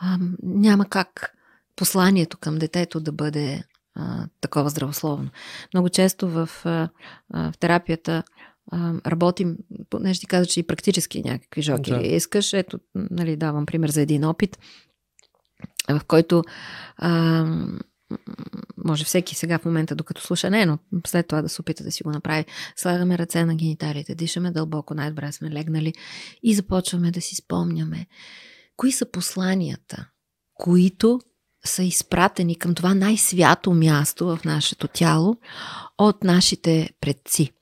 [0.00, 1.34] а, няма как
[1.76, 5.30] посланието към детето да бъде а, такова здравословно.
[5.74, 6.88] Много често в, а,
[7.30, 8.22] в терапията
[8.72, 9.56] а, работим,
[9.90, 12.00] понеже ти каза, че и практически някакви жоки да.
[12.00, 12.52] искаш.
[12.52, 14.58] Ето, нали, давам пример за един опит,
[15.90, 16.42] в който
[16.96, 17.44] а,
[18.84, 21.92] може всеки сега в момента, докато слуша, не, но след това да се опита да
[21.92, 22.44] си го направи.
[22.76, 25.92] Слагаме ръце на гениталите, дишаме дълбоко, най-добре сме легнали
[26.42, 28.06] и започваме да си спомняме
[28.76, 30.06] кои са посланията,
[30.54, 31.20] които
[31.64, 35.36] са изпратени към това най-свято място в нашето тяло
[35.98, 37.52] от нашите предци.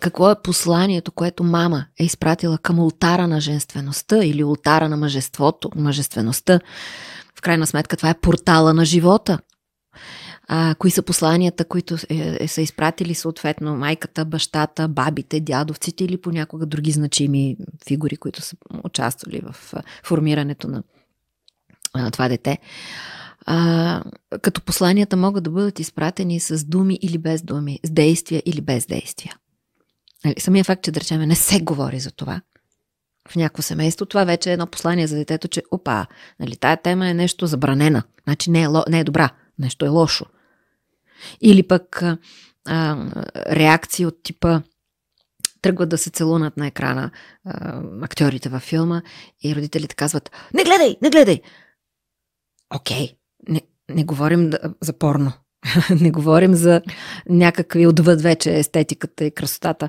[0.00, 5.70] Какво е посланието, което мама е изпратила към ултара на женствеността или ултара на мъжеството,
[5.76, 6.60] мъжествеността?
[7.38, 9.38] В крайна сметка това е портала на живота.
[10.48, 16.20] А, кои са посланията, които е, е, са изпратили съответно майката, бащата, бабите, дядовците или
[16.20, 20.82] понякога други значими фигури, които са участвали в формирането на
[21.94, 22.58] а, това дете.
[23.46, 24.02] А,
[24.42, 28.86] като посланията могат да бъдат изпратени с думи или без думи, с действия или без
[28.86, 29.36] действия.
[30.24, 32.40] Нали, самия факт, че да речем не се говори за това,
[33.28, 36.06] в някакво семейство, това вече е едно послание за детето, че опа,
[36.40, 40.24] нали, тая тема е нещо забранена, значи не е, не е добра, нещо е лошо.
[41.40, 42.16] Или пък а,
[43.50, 44.60] реакции от типа
[45.62, 47.10] тръгват да се целунат на екрана
[47.44, 49.02] а, актьорите във филма
[49.44, 51.40] и родителите казват не гледай, не гледай!
[52.74, 53.16] Окей,
[53.48, 55.32] не, не говорим за порно.
[56.00, 56.82] не говорим за
[57.28, 59.88] някакви отвъд вече естетиката и красотата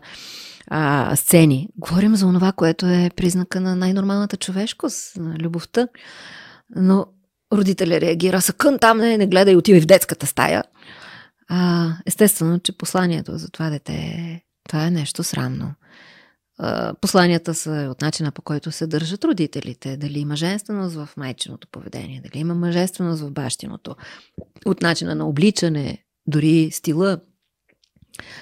[0.67, 1.69] а, сцени.
[1.75, 5.88] Говорим за това, което е признака на най-нормалната човешкост, на любовта.
[6.75, 7.06] Но
[7.54, 10.63] родителя реагира, съкън там, не, не гледай, отивай в детската стая.
[11.47, 15.73] А, естествено, че посланието за това дете, това е нещо срамно.
[17.01, 22.21] Посланията са от начина по който се държат родителите, дали има женственост в майчиното поведение,
[22.23, 23.95] дали има мъжественост в бащиното,
[24.65, 25.97] от начина на обличане,
[26.28, 27.17] дори стила,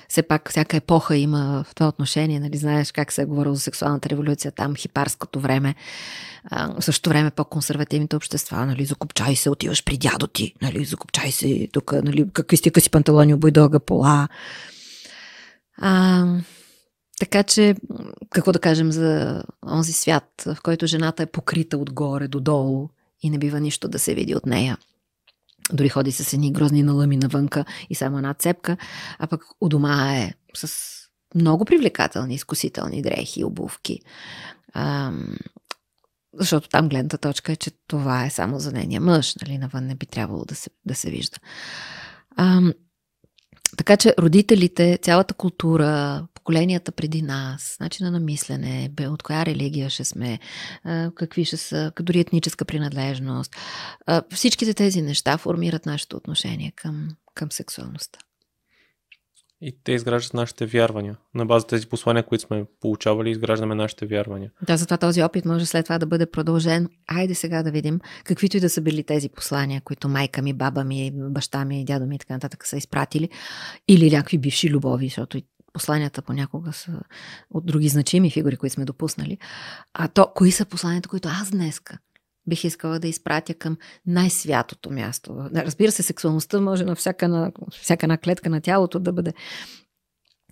[0.10, 3.62] все пак всяка епоха има в това отношение, нали, знаеш как се е говорило за
[3.62, 5.76] сексуалната революция, там хипарското време,
[6.46, 11.32] а, в същото време по-консервативните общества, нали, закупчай се, отиваш при дядо ти, нали, закупчай
[11.32, 14.28] се тук, нали, какви стика си панталони, обой дълга пола.
[15.78, 16.26] А,
[17.20, 17.76] така че,
[18.30, 22.90] какво да кажем за онзи свят, в който жената е покрита отгоре до долу
[23.22, 24.78] и не бива нищо да се види от нея.
[25.72, 28.78] Дори ходи с едни грозни налъми навънка и само една цепка,
[29.20, 30.94] а пък у дома е с
[31.36, 34.00] много привлекателни, изкусителни дрехи и обувки.
[34.74, 35.36] Ам,
[36.40, 39.96] защото там гледната точка е, че това е само за нейния мъж, нали, навън не
[39.96, 41.38] би трябвало да се, да се вижда.
[42.38, 42.74] Ам,
[43.78, 50.04] така че родителите, цялата култура, поколенията преди нас, начина на мислене, от коя религия ще
[50.04, 50.40] сме,
[51.16, 53.56] какви ще са, дори етническа принадлежност,
[54.34, 58.20] всичките тези неща формират нашето отношение към, към сексуалността.
[59.66, 61.18] И те изграждат нашите вярвания.
[61.36, 64.52] На база тези послания, които сме получавали, изграждаме нашите вярвания.
[64.68, 66.90] Да, затова този опит може след това да бъде продължен.
[67.08, 70.84] Айде сега да видим каквито и да са били тези послания, които майка ми, баба
[70.84, 73.30] ми, баща ми, дядо ми и така нататък са изпратили.
[73.88, 75.42] Или някакви бивши любови, защото
[75.74, 76.92] посланията понякога са
[77.50, 79.38] от други значими фигури, които сме допуснали.
[79.94, 81.98] А то, кои са посланията, които аз днеска
[82.48, 85.50] бих искала да изпратя към най-святото място.
[85.56, 87.52] Разбира се, сексуалността може на всяка, на
[87.82, 89.34] всяка една клетка на тялото да бъде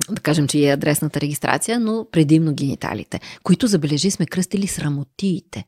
[0.09, 5.65] да кажем, че е адресната регистрация, но предимно гениталите, които, забележи, сме кръстили срамотиите.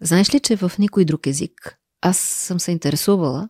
[0.00, 3.48] Знаеш ли, че в никой друг език аз съм се интересувала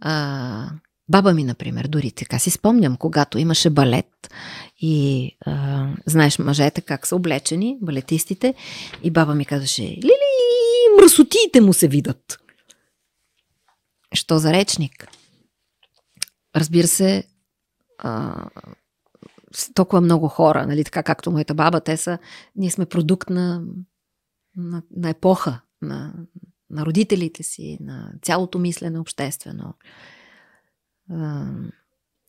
[0.00, 0.70] а,
[1.10, 4.30] Баба ми, например, дори така си спомням, когато имаше балет
[4.78, 8.54] и а, знаеш мъжете как са облечени, балетистите,
[9.02, 10.30] и баба ми казваше, лили,
[10.98, 12.40] мръсотиите му се видат.
[14.14, 15.08] Що за речник?
[16.56, 17.24] Разбира се,
[17.98, 18.44] а,
[19.74, 22.18] толкова много хора, нали, така както моята баба, те са,
[22.56, 23.62] ние сме продукт на,
[24.56, 26.14] на, на епоха, на,
[26.70, 29.74] на родителите си, на цялото мислене обществено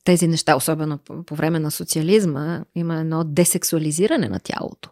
[0.03, 4.90] тези неща, особено по, по време на социализма, има едно десексуализиране на тялото.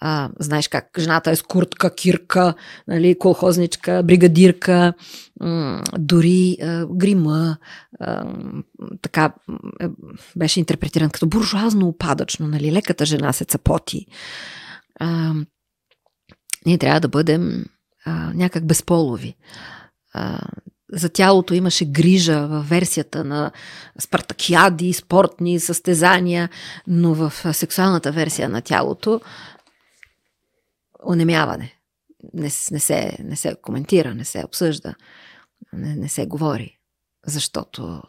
[0.00, 2.54] А, знаеш как жената е с куртка, кирка,
[2.88, 4.94] нали, колхозничка, бригадирка,
[5.40, 7.56] м- дори а, грима,
[8.00, 8.26] а,
[9.02, 9.32] така
[9.80, 9.88] е,
[10.36, 14.06] беше интерпретиран като буржуазно опадъчно, нали, леката жена се цапоти.
[15.00, 15.34] А,
[16.66, 17.64] ние трябва да бъдем
[18.04, 19.36] а, някак безполови.
[20.14, 20.40] А,
[20.92, 23.50] за тялото имаше грижа в версията на
[23.98, 26.48] спартакиади, спортни състезания,
[26.86, 29.20] но в сексуалната версия на тялото
[31.04, 31.72] онемяване.
[32.34, 34.94] Не, не, се, не се коментира, не се обсъжда,
[35.72, 36.78] не, не се говори,
[37.26, 38.02] защото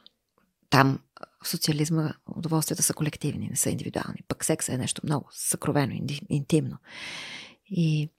[0.69, 0.99] там
[1.43, 4.23] в социализма удоволствията са колективни, не са индивидуални.
[4.27, 5.93] Пък секса е нещо много съкровено,
[6.29, 6.77] интимно.
[7.65, 8.09] И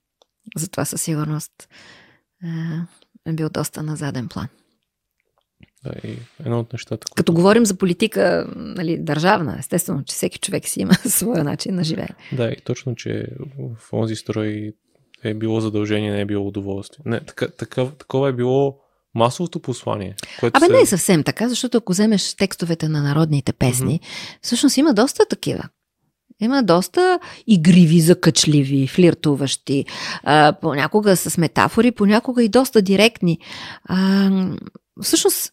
[0.57, 1.69] затова със сигурност
[3.27, 4.49] е бил доста на заден план.
[5.85, 7.07] Да, и едно от нещата.
[7.07, 7.15] Които...
[7.15, 11.85] Като говорим за политика нали, държавна, естествено, че всеки човек си има своя начин на
[11.85, 12.09] живее.
[12.33, 13.27] Да, и точно, че
[13.59, 14.73] в този строй
[15.25, 17.03] е било задължение, не е било удоволствие.
[17.07, 18.79] Не, така, така, такова е било
[19.15, 20.15] масовото послание.
[20.41, 20.73] Което Абе се...
[20.73, 24.39] не е съвсем така, защото ако вземеш текстовете на народните песни, mm-hmm.
[24.43, 25.69] всъщност има доста такива.
[26.41, 29.85] Има доста игриви, закачливи, флиртуващи,
[30.23, 33.39] а, понякога с метафори, понякога и доста директни.
[33.85, 34.31] А,
[35.03, 35.53] всъщност,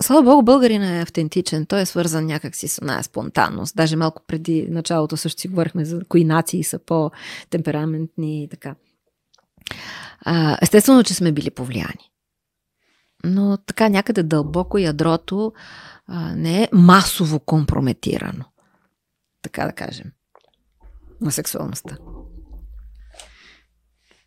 [0.00, 1.66] слава богу, българин е автентичен.
[1.66, 3.76] Той е свързан някакси с една спонтанност.
[3.76, 8.74] Даже малко преди началото също си говорихме за кои нации са по-темпераментни и така.
[10.62, 12.10] Естествено, че сме били повлияни.
[13.24, 15.52] Но така някъде дълбоко ядрото
[16.34, 18.44] не е масово компрометирано
[19.42, 20.12] така да кажем,
[21.20, 21.98] на сексуалността.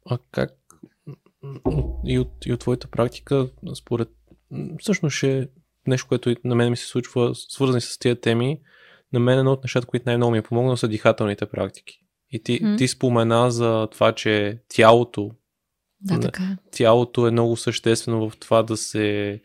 [0.09, 0.51] А как
[2.05, 4.09] и от, и от твоята практика, според
[4.79, 5.47] всъщност ще е
[5.87, 8.59] нещо, което на мен ми се случва, свързани с тия теми,
[9.13, 11.99] на мен едно от нещата, които най-много ми е помогнало, са дихателните практики.
[12.31, 12.77] И ти, mm.
[12.77, 15.31] ти спомена за това, че тялото
[16.01, 16.43] да, така.
[16.43, 16.57] Е.
[16.71, 19.41] тялото е много съществено в това да се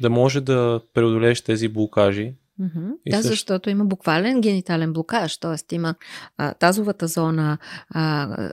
[0.00, 2.90] да може да преодолееш тези блокажи, Mm-hmm.
[3.06, 3.28] Да, също...
[3.28, 5.74] защото има буквален генитален блокаж, т.е.
[5.74, 5.94] има
[6.36, 7.58] а, тазовата зона,
[7.90, 8.52] а,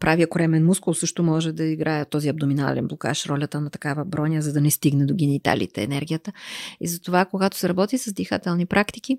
[0.00, 4.52] правия коремен мускул също може да играе този абдоминален блокаж, ролята на такава броня, за
[4.52, 6.32] да не стигне до гениталите енергията.
[6.80, 9.18] И затова, когато се работи с дихателни практики,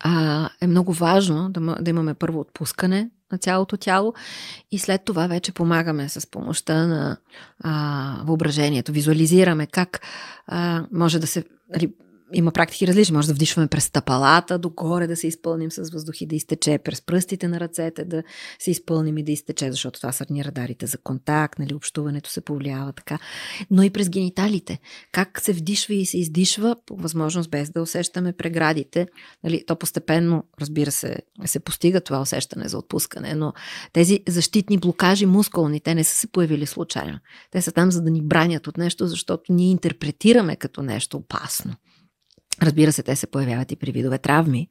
[0.00, 4.14] а, е много важно да, да имаме първо отпускане на цялото тяло
[4.70, 7.16] и след това вече помагаме с помощта на
[7.60, 8.92] а, въображението.
[8.92, 10.00] Визуализираме как
[10.46, 11.94] а, може да се нали,
[12.32, 13.16] има практики различни.
[13.16, 17.02] Може да вдишваме през стъпалата, догоре да се изпълним с въздух и да изтече, през
[17.02, 18.22] пръстите на ръцете да
[18.58, 22.40] се изпълним и да изтече, защото това са ни радарите за контакт, нали, общуването се
[22.40, 23.18] повлиява така.
[23.70, 24.78] Но и през гениталите.
[25.12, 29.06] Как се вдишва и се издишва, по възможност без да усещаме преградите.
[29.44, 33.52] Нали, то постепенно, разбира се, се постига това усещане за отпускане, но
[33.92, 37.18] тези защитни блокажи мускулни, те не са се появили случайно.
[37.50, 41.74] Те са там за да ни бранят от нещо, защото ние интерпретираме като нещо опасно.
[42.62, 44.68] Разбира се, те се появяват и при видове травми.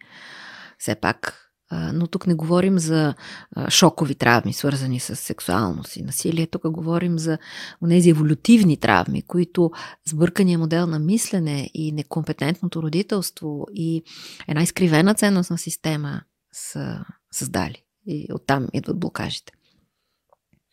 [0.79, 3.13] Все пак но тук не говорим за
[3.69, 6.47] шокови травми, свързани с сексуалност и насилие.
[6.47, 7.37] Тук говорим за
[7.89, 9.71] тези еволютивни травми, които
[10.07, 14.03] сбъркания модел на мислене и некомпетентното родителство и
[14.47, 16.21] една изкривена ценностна система
[16.51, 17.83] са създали.
[18.07, 19.53] И оттам идват блокажите.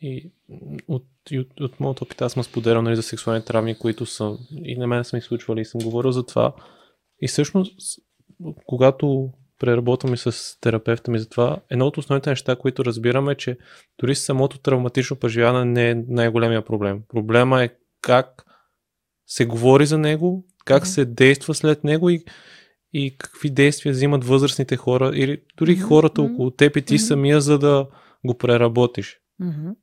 [0.01, 0.33] И
[0.89, 4.39] от, и от, от моят опит аз съм споделял нали, за сексуални травми, които са
[4.65, 6.55] и на мен са ми случвали и съм говорил за това
[7.23, 8.01] и всъщност,
[8.67, 13.59] когато преработваме с терапевта ми за това, едно от основните неща, които разбираме е, че
[14.01, 17.03] дори самото травматично преживяване не е най-големия проблем.
[17.09, 17.71] Проблема е
[18.01, 18.45] как
[19.27, 20.95] се говори за него, как mm-hmm.
[20.95, 22.25] се действа след него и,
[22.93, 25.89] и какви действия взимат възрастните хора или дори mm-hmm.
[25.89, 27.09] хората около теб и ти mm-hmm.
[27.09, 27.87] самия, за да
[28.25, 29.19] го преработиш.
[29.43, 29.75] Mm-hmm.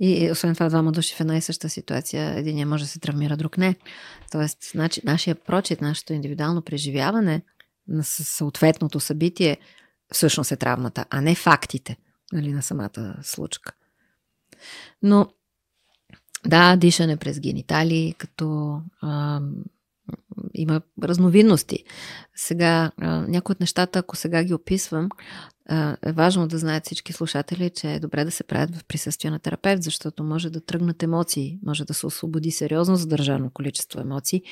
[0.00, 3.36] И освен това, двама души в една и съща ситуация, един може да се травмира,
[3.36, 3.76] друг не.
[4.32, 7.42] Тоест, значи, нашия прочит, нашето индивидуално преживяване
[7.88, 9.56] на съответното събитие
[10.12, 11.96] всъщност е травмата, а не фактите
[12.32, 13.72] нали, на самата случка.
[15.02, 15.28] Но
[16.46, 19.40] да, дишане през гениталии, като а,
[20.54, 21.84] има разновидности.
[22.34, 22.90] Сега,
[23.28, 25.08] някои от нещата, ако сега ги описвам,
[26.06, 29.38] е важно да знаят всички слушатели, че е добре да се правят в присъствие на
[29.38, 34.42] терапевт, защото може да тръгнат емоции, може да се освободи сериозно задържано количество емоции.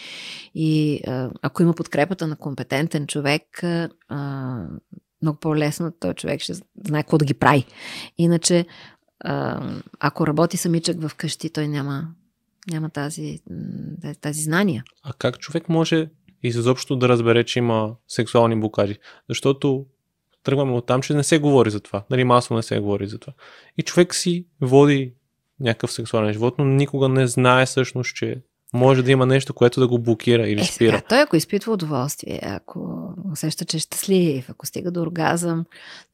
[0.55, 1.01] И
[1.43, 3.63] ако има подкрепата на компетентен човек,
[5.23, 6.55] много по-лесно този човек ще
[6.87, 7.65] знае какво да ги прави.
[8.19, 8.67] Иначе,
[10.01, 12.09] ако работи самичък в къщи, той няма
[12.71, 13.41] няма тази,
[14.21, 14.85] тази знания.
[15.03, 16.11] А как човек може
[16.43, 18.99] изобщо да разбере, че има сексуални блокажи?
[19.29, 19.87] Защото
[20.45, 22.03] тръгваме от там, че не се говори за това.
[22.11, 23.33] Нали, масово не се говори за това.
[23.79, 25.15] И човек си води
[25.61, 28.43] някакъв сексуален живот, но никога не знае всъщност, че
[28.75, 30.97] може да има нещо, което да го блокира или е, спира.
[30.97, 35.65] Сега, той ако изпитва удоволствие, ако усеща, че е щастлив, ако стига до оргазъм,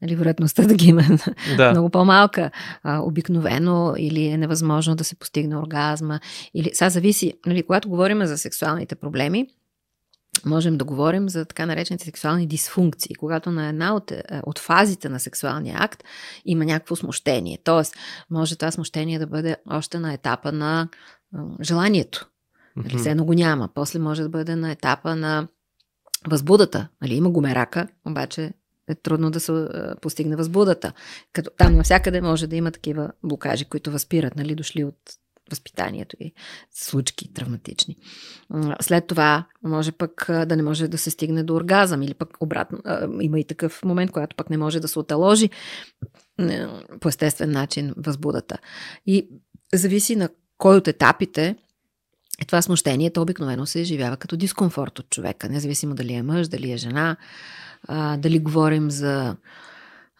[0.01, 1.03] нали, вероятността да ги има
[1.57, 1.71] да.
[1.71, 2.51] много по-малка.
[2.83, 6.19] А, обикновено или е невъзможно да се постигне оргазма.
[6.53, 9.47] Или, сега зависи, нали, когато говорим за сексуалните проблеми,
[10.45, 15.09] можем да говорим за така наречените сексуални дисфункции, когато на една от, е, от фазите
[15.09, 16.03] на сексуалния акт
[16.45, 17.59] има някакво смущение.
[17.63, 17.95] Тоест,
[18.29, 20.87] може това смущение да бъде още на етапа на
[21.61, 22.29] желанието.
[22.75, 23.69] Нали, все едно го няма.
[23.73, 25.47] После може да бъде на етапа на
[26.27, 26.87] възбудата.
[27.01, 28.53] Нали, има го мерака, обаче
[28.87, 29.67] е трудно да се
[30.01, 30.93] постигне възбудата.
[31.33, 34.95] Като там навсякъде може да има такива блокажи, които възпират, нали, дошли от
[35.49, 36.33] възпитанието и
[36.71, 37.95] случки травматични.
[38.81, 42.79] След това може пък да не може да се стигне до оргазъм или пък обратно.
[43.21, 45.49] Има и такъв момент, когато пък не може да се оталожи
[46.99, 48.57] по естествен начин възбудата.
[49.05, 49.29] И
[49.73, 51.55] зависи на кой от етапите
[52.41, 56.47] и това смущение, то обикновено се изживява като дискомфорт от човека, независимо дали е мъж,
[56.47, 57.17] дали е жена,
[58.17, 59.35] дали говорим за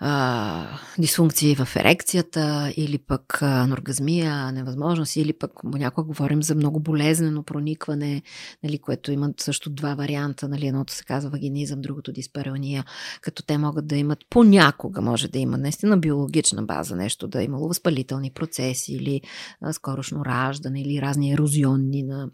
[0.02, 7.44] а, дисфункции в ерекцията или пък аноргазмия, невъзможност, или пък някога говорим за много болезнено
[7.44, 8.22] проникване,
[8.64, 10.50] нали, което имат също два варианта.
[10.50, 12.86] Нали, едното се казва вагинизъм, другото диспареония,
[13.22, 17.46] като те могат да имат понякога, може да има наистина биологична база, нещо да е
[17.46, 19.22] имало възпалителни процеси или
[19.62, 22.30] а, скорошно раждане или разни ерозионни на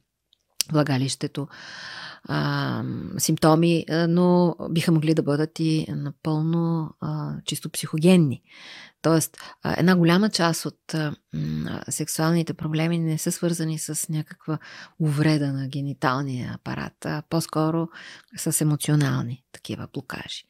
[0.72, 1.48] влагалището
[2.28, 2.84] а,
[3.18, 8.42] симптоми, но биха могли да бъдат и напълно а, чисто психогенни.
[9.02, 9.38] Тоест,
[9.78, 11.16] една голяма част от а,
[11.90, 14.58] сексуалните проблеми не са свързани с някаква
[15.00, 17.88] увреда на гениталния апарат, а по-скоро
[18.38, 20.44] с емоционални такива блокажи.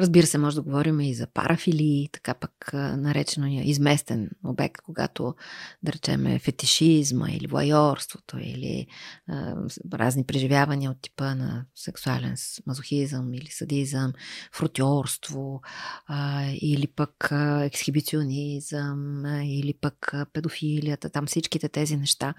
[0.00, 5.34] Разбира се, може да говорим и за парафилии, така пък наречено изместен обект, когато,
[5.82, 8.86] да речем, фетишизма или вайорството, или
[9.28, 9.54] а,
[9.92, 12.34] разни преживявания от типа на сексуален
[12.66, 14.12] мазохизъм или садизъм,
[14.52, 15.62] фрутьорство,
[16.06, 17.28] а, или пък
[17.60, 22.34] ексхибиционизъм, а, или пък а, педофилията, там всичките тези неща.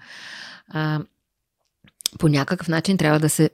[0.68, 1.00] А,
[2.18, 3.50] по някакъв начин трябва да се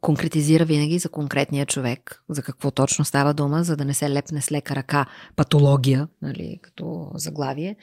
[0.00, 4.40] конкретизира винаги за конкретния човек, за какво точно става дума, за да не се лепне
[4.40, 5.06] с лека ръка
[5.36, 7.76] патология, нали, като заглавие.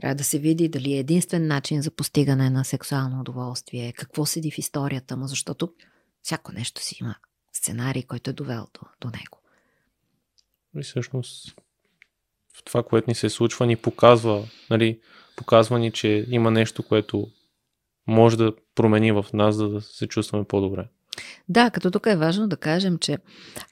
[0.00, 4.50] Трябва да се види дали е единствен начин за постигане на сексуално удоволствие, какво седи
[4.50, 5.72] в историята му, защото
[6.22, 7.14] всяко нещо си има
[7.52, 9.38] сценарий, който е довел до, до него.
[10.78, 11.54] И всъщност
[12.58, 15.00] в това, което ни се случва, ни показва, нали,
[15.36, 17.28] показва ни, че има нещо, което
[18.06, 20.88] може да промени в нас, за да се чувстваме по-добре.
[21.48, 23.18] Да, като тук е важно да кажем, че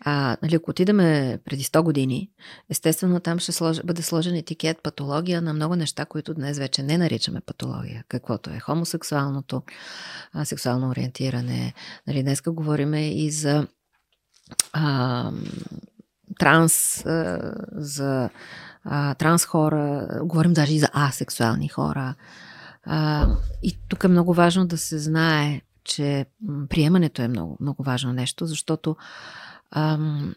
[0.01, 2.31] а, нали, ако отидеме преди 100 години,
[2.71, 6.99] естествено там ще слож, бъде сложен етикет патология на много неща, които днес вече не
[6.99, 9.63] наричаме патология, каквото е хомосексуалното,
[10.33, 11.75] а, сексуално ориентиране.
[12.07, 13.67] Нали, днеска говорим и за
[14.73, 15.33] а,
[16.39, 18.31] транс, а, за
[18.85, 22.15] а, транс хора, говорим даже и за асексуални хора.
[22.85, 23.29] А,
[23.63, 26.27] и тук е много важно да се знае, че
[26.69, 28.97] приемането е много, много важно нещо, защото
[29.71, 30.35] ам,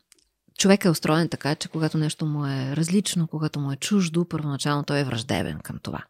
[0.57, 4.83] човек е устроен така, че когато нещо му е различно, когато му е чуждо, първоначално
[4.83, 6.03] той е враждебен към това.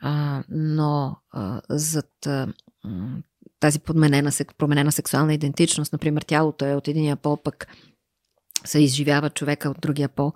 [0.00, 2.48] А, но а, зад а,
[3.60, 7.66] тази подменена, променена сексуална идентичност, например, тялото е от единия пол, пък
[8.64, 10.32] се изживява човека от другия пол,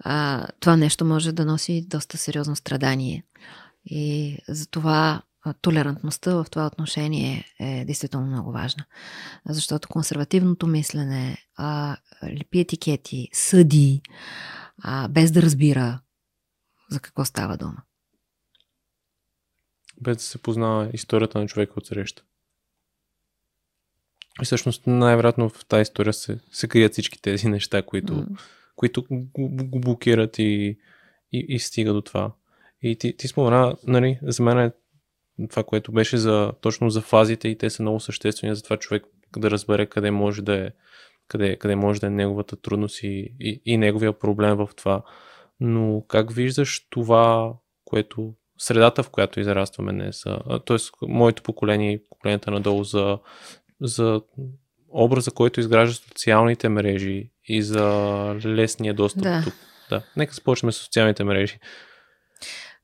[0.00, 3.24] а, това нещо може да носи доста сериозно страдание.
[3.84, 5.22] И затова
[5.60, 8.84] толерантността в това отношение е действително много важна.
[9.48, 14.02] Защото консервативното мислене, а, лепи етикети, съди,
[14.82, 16.00] а, без да разбира
[16.90, 17.82] за какво става дума.
[20.00, 22.22] Без да се познава историята на човека от среща.
[24.42, 28.40] И всъщност най-вероятно в тази история се, се крият всички тези неща, които, mm.
[28.76, 30.78] които го, го блокират и,
[31.32, 32.32] и, и стига до това.
[32.82, 34.72] И ти, ти спомена, нали, за мен е
[35.48, 39.04] това, което беше за, точно за фазите и те са много съществени за това човек
[39.36, 40.70] да разбере къде може да е,
[41.28, 45.02] къде, къде може да е неговата трудност и, и, и неговия проблем в това.
[45.60, 47.52] Но как виждаш това,
[47.84, 50.22] което средата, в която израстваме днес,
[50.66, 50.76] т.е.
[51.02, 53.18] моето поколение и поколенията надолу за,
[53.80, 54.20] за
[54.88, 57.84] образа, който изгражда социалните мрежи и за
[58.44, 59.40] лесния достъп да.
[59.44, 59.54] тук.
[59.90, 60.02] Да.
[60.16, 61.58] Нека започнем с социалните мрежи.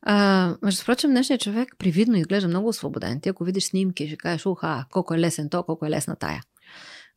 [0.03, 3.21] А, между прочим, днешният човек привидно изглежда много освободен.
[3.21, 6.43] Ти ако видиш снимки, ще кажеш, уха, колко е лесен то, колко е лесна тая.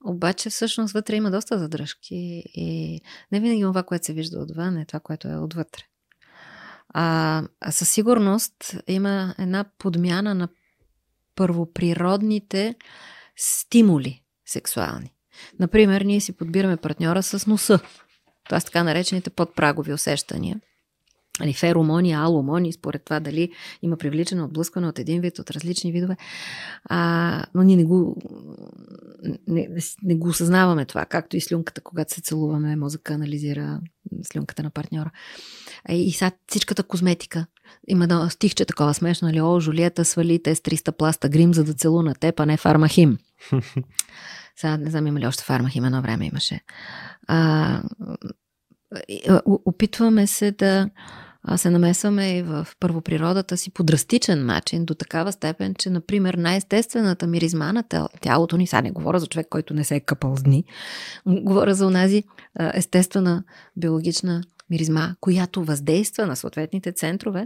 [0.05, 3.01] Обаче всъщност вътре има доста задръжки и
[3.31, 5.83] не винаги това, което се вижда отвън, е това, което е отвътре.
[6.89, 10.47] А, а със сигурност има една подмяна на
[11.35, 12.75] първоприродните
[13.37, 15.13] стимули сексуални.
[15.59, 17.79] Например, ние си подбираме партньора с носа.
[18.45, 20.61] Това са така наречените подпрагови усещания
[21.39, 26.17] нали, феромони, аломони, според това дали има привличане, отблъскване от един вид, от различни видове.
[26.85, 28.21] А, но ние не го,
[29.47, 29.69] не,
[30.03, 33.79] не го осъзнаваме това, както и слюнката, когато се целуваме, мозъка анализира
[34.23, 35.11] слюнката на партньора.
[35.89, 37.45] И сега всичката козметика.
[37.87, 39.41] Има да стихче такова смешно, нали?
[39.41, 43.17] О, Жулиета свали те с 300 пласта грим, за да целуна теб, а не фармахим.
[44.55, 46.61] Сега не знам има ли още фармахим, едно време имаше.
[47.27, 47.81] А,
[49.45, 50.89] опитваме се да
[51.57, 57.27] се намесваме и в първоприродата си по драстичен начин, до такава степен, че, например, най-естествената
[57.27, 57.83] миризма на
[58.21, 60.63] тялото ни, сега не говоря за човек, който не се е къпал с дни,
[61.25, 62.23] говоря за онази
[62.73, 63.43] естествена
[63.77, 67.45] биологична миризма, която въздейства на съответните центрове,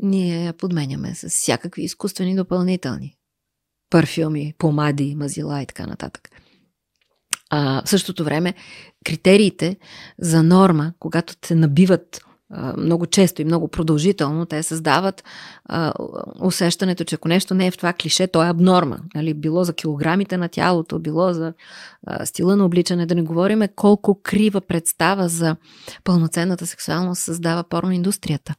[0.00, 3.16] ние я подменяме с всякакви изкуствени допълнителни
[3.90, 6.28] парфюми, помади, мазила и така нататък.
[7.50, 8.54] А, в същото време,
[9.04, 9.76] критериите
[10.18, 12.24] за норма, когато се набиват
[12.76, 15.24] много често и много продължително, те създават
[15.64, 15.92] а,
[16.40, 18.98] усещането, че ако нещо не е в това клише, то е абнорма.
[19.14, 19.34] Нали?
[19.34, 21.52] Било за килограмите на тялото, било за
[22.06, 23.06] а, стила на обличане.
[23.06, 25.56] Да не говориме колко крива представа за
[26.04, 28.54] пълноценната сексуалност създава порноиндустрията.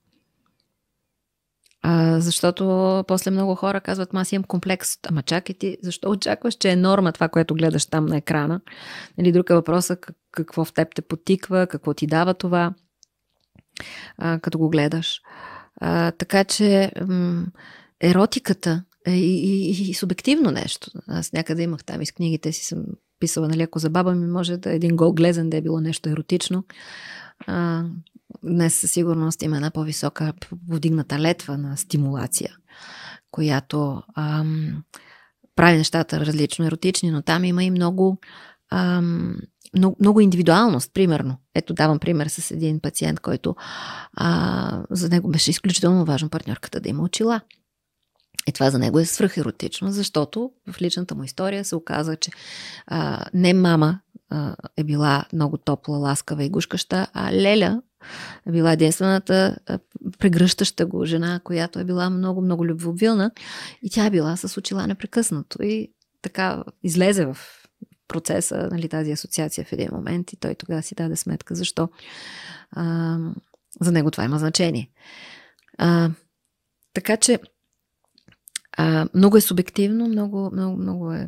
[1.85, 4.89] А, защото после много хора казват, аз имам комплекс.
[5.09, 8.61] Ама чакай ти, защо очакваш, че е норма това, което гледаш там на екрана?
[9.17, 12.73] Нали, друг е въпросът какво в теб те потиква, какво ти дава това
[14.17, 15.21] а, като го гледаш.
[15.81, 17.45] А, така че м-
[18.01, 20.91] еротиката е и, и, и субективно нещо.
[21.07, 22.85] Аз някъде имах там из книгите си съм
[23.19, 26.09] писала, нали, ако за баба ми може да един гол глезен да е било нещо
[26.09, 26.63] еротично.
[27.47, 27.83] А,
[28.43, 30.33] днес със сигурност има една по-висока
[30.69, 32.55] повдигната летва на стимулация,
[33.31, 34.83] която ам,
[35.55, 38.19] прави нещата различно еротични, но там има и много
[38.71, 39.35] ам,
[39.77, 41.37] много, много индивидуалност, примерно.
[41.55, 43.55] Ето давам пример с един пациент, който
[44.13, 47.41] а, за него беше изключително важно партньорката да има очила.
[48.47, 52.31] И това за него е свръхеротично, защото в личната му история се оказа, че
[52.87, 53.99] а, не мама
[54.29, 57.81] а, е била много топла, ласкава и гушкаща, а Леля
[58.47, 59.79] е била единствената а,
[60.19, 63.31] прегръщаща го жена, която е била много, много любвеобилна
[63.81, 67.37] и тя е била с очила непрекъснато и така излезе в
[68.13, 71.89] процеса, нали, тази асоциация в един момент и той тогава си даде сметка защо
[72.71, 73.17] а,
[73.81, 74.89] за него това има значение.
[75.77, 76.09] А,
[76.93, 77.39] така че
[78.77, 81.27] а, много е субективно, много, много, много е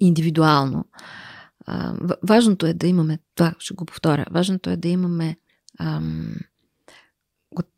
[0.00, 0.84] индивидуално.
[1.66, 1.94] А,
[2.28, 5.36] важното е да имаме, това ще го повторя, важното е да имаме
[5.80, 6.34] ам,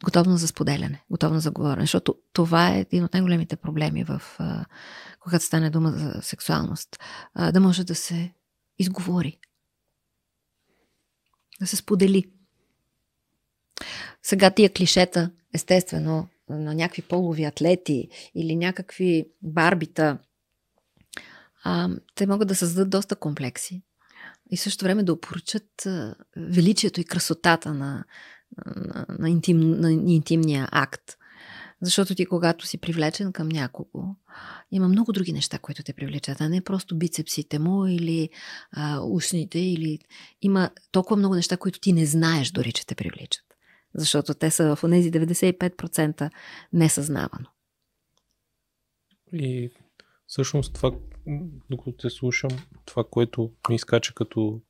[0.04, 4.22] готовност за споделяне, готовност за говорене, защото това е един от най-големите проблеми в
[5.20, 6.98] когато стане дума за сексуалност,
[7.52, 8.32] да може да се
[8.78, 9.38] изговори,
[11.60, 12.30] да се сподели.
[14.22, 20.18] Сега тия клишета, естествено, на някакви полови атлети или някакви барбита,
[21.64, 23.82] а, те могат да създадат доста комплекси
[24.50, 25.86] и също време да опоръчат
[26.36, 28.04] величието и красотата на,
[29.18, 31.16] на, интим, на интимния акт.
[31.80, 34.16] Защото ти, когато си привлечен към някого,
[34.70, 38.30] има много други неща, които те привличат, а не просто бицепсите му или
[38.72, 39.58] а, устните.
[39.58, 39.98] Или...
[40.42, 43.44] Има толкова много неща, които ти не знаеш дори, че те привличат.
[43.94, 46.30] Защото те са в тези 95%
[46.72, 47.46] несъзнавано.
[49.32, 49.70] И
[50.26, 50.90] всъщност това,
[51.70, 52.50] докато те слушам,
[52.84, 54.60] това, което ми изкача като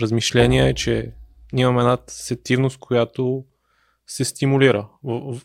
[0.00, 1.12] размишление е, че
[1.52, 3.44] ние имаме една сетивност, която
[4.06, 4.88] се стимулира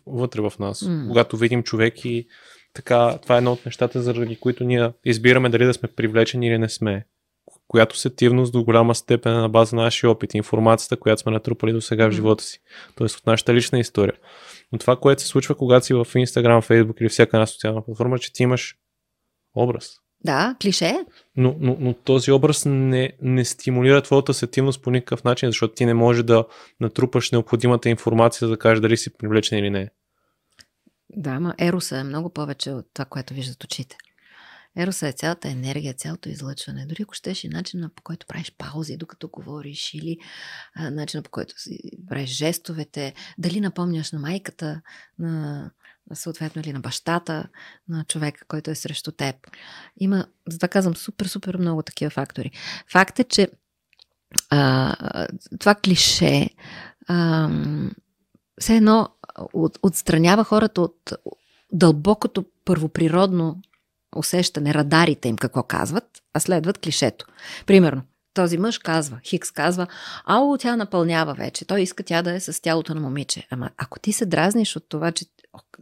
[0.05, 0.79] вътре в нас.
[0.79, 1.07] Mm.
[1.07, 2.27] Когато видим човек и
[2.73, 6.57] така, това е едно от нещата, заради които ние избираме дали да сме привлечени или
[6.57, 7.05] не сме.
[7.67, 11.73] Която сетивност до голяма степен е на база на нашия опит, информацията, която сме натрупали
[11.73, 12.61] до сега в живота си.
[12.95, 14.15] Тоест от нашата лична история.
[14.71, 18.19] Но това, което се случва, когато си в Instagram, Facebook или всяка една социална платформа,
[18.19, 18.77] че ти имаш
[19.55, 19.89] образ.
[20.25, 21.05] Да, клише.
[21.37, 25.85] Но, но, но този образ не, не стимулира твоята сетивност по никакъв начин, защото ти
[25.85, 26.45] не можеш да
[26.79, 29.89] натрупаш необходимата информация, за да кажеш дали си привлечен или не.
[31.09, 33.97] Да, ма Ероса е много повече от това, което виждат очите.
[34.77, 36.85] Ероса е цялата енергия, цялото излъчване.
[36.85, 40.17] Дори ако щеш и начина по който правиш паузи, докато говориш, или
[40.75, 44.81] а, начина по който си правиш жестовете, дали напомняш на майката,
[45.19, 45.71] на
[46.13, 47.47] съответно или на бащата
[47.89, 49.35] на човека, който е срещу теб.
[49.97, 52.51] Има, затова казвам, супер, супер много такива фактори.
[52.91, 53.47] Факт е, че
[54.49, 55.27] а,
[55.59, 56.49] това клише
[57.07, 57.49] а,
[58.59, 59.09] все едно
[59.53, 61.13] от, отстранява хората от
[61.71, 63.61] дълбокото първоприродно
[64.15, 67.25] усещане, радарите им какво казват, а следват клишето.
[67.65, 68.01] Примерно,
[68.35, 69.87] този мъж казва, Хикс казва,
[70.25, 71.65] ало, тя напълнява вече.
[71.65, 73.47] Той иска тя да е с тялото на момиче.
[73.49, 75.25] Ама ако ти се дразниш от това, че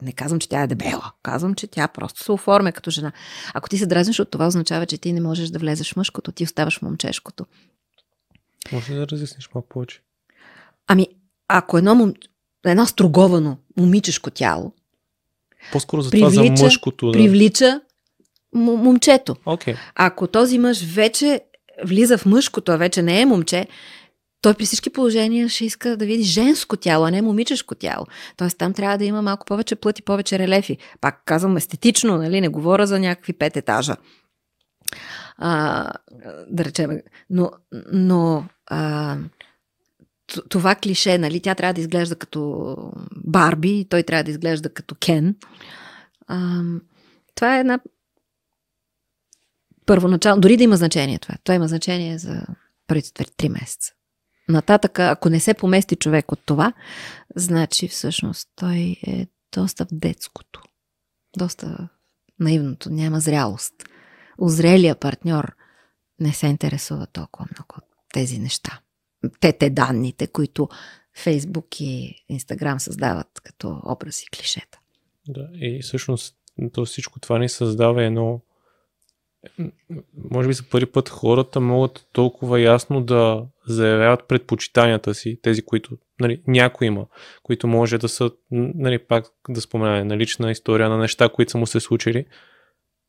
[0.02, 3.12] не казвам, че тя е дебела, казвам, че тя просто се оформя като жена.
[3.54, 6.32] Ако ти се дразниш от това, означава, че ти не можеш да влезеш в мъжкото,
[6.32, 7.46] ти оставаш в момчешкото.
[8.72, 10.02] Може ли да разясниш малко повече?
[10.88, 11.08] Ами,
[11.48, 12.14] ако едно, мом...
[12.66, 14.74] едно строговано момичешко тяло
[15.72, 17.06] по-скоро за това за мъжкото.
[17.06, 17.12] Да.
[17.12, 17.82] Привлича
[18.54, 19.36] момчето.
[19.36, 19.78] Okay.
[19.96, 21.42] Ако този мъж вече
[21.86, 23.68] влиза в мъжкото, а вече не е момче,
[24.44, 28.06] той при всички положения ще иска да види женско тяло, а не момичешко тяло.
[28.38, 30.78] Тоест там трябва да има малко повече плъти, повече релефи.
[31.02, 32.42] Пак казвам естетично, нали?
[32.42, 33.96] не говоря за някакви пет етажа.
[35.38, 35.88] А,
[36.50, 36.90] да речем.
[37.30, 37.52] Но,
[37.92, 39.18] но а,
[40.50, 42.76] това клише, нали, тя трябва да изглежда като
[43.26, 45.36] Барби, той трябва да изглежда като Кен.
[46.28, 46.62] А,
[47.36, 47.80] това е една
[49.86, 51.36] първоначално, дори да има значение това.
[51.44, 52.42] Това има значение за
[52.88, 53.94] първите три месеца.
[54.50, 56.74] Нататък, ако не се помести човек от това,
[57.36, 60.62] значи всъщност той е доста в детското.
[61.38, 61.90] Доста
[62.40, 63.74] наивното, няма зрялост.
[64.38, 65.56] Озрелия партньор
[66.20, 68.80] не се интересува толкова много от тези неща.
[69.40, 70.70] Те, те данните, които
[71.18, 74.80] Фейсбук и Инстаграм създават като образи и клишета.
[75.28, 76.36] Да, и всъщност
[76.74, 78.42] то всичко това ни създава едно
[80.32, 85.98] може би за първи път хората могат толкова ясно да заявяват предпочитанията си, тези, които
[86.20, 87.06] нали, някой има,
[87.44, 91.58] които може да са, нали, пак да спомена, на лична история на неща, които са
[91.58, 92.26] му се случили.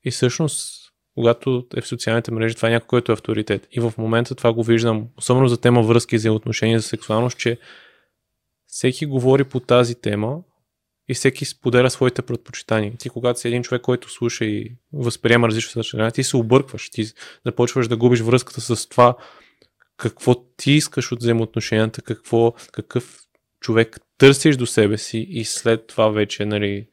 [0.05, 3.69] И всъщност, когато е в социалните мрежи, това е някой, който е авторитет.
[3.71, 7.59] И в момента това го виждам, особено за тема връзки, за отношения, за сексуалност, че
[8.67, 10.39] всеки говори по тази тема,
[11.09, 12.93] и всеки споделя своите предпочитания.
[12.99, 17.07] Ти, когато си един човек, който слуша и възприема различни съдържания, ти се объркваш, ти
[17.47, 19.17] започваш да губиш връзката с това
[19.97, 23.21] какво ти искаш от взаимоотношенията, какво, какъв
[23.61, 26.87] човек търсиш до себе си и след това вече, нали,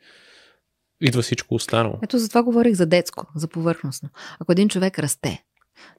[1.02, 2.00] идва всичко останало.
[2.04, 4.10] Ето за това говорих за детско, за повърхностно.
[4.40, 5.44] Ако един човек расте,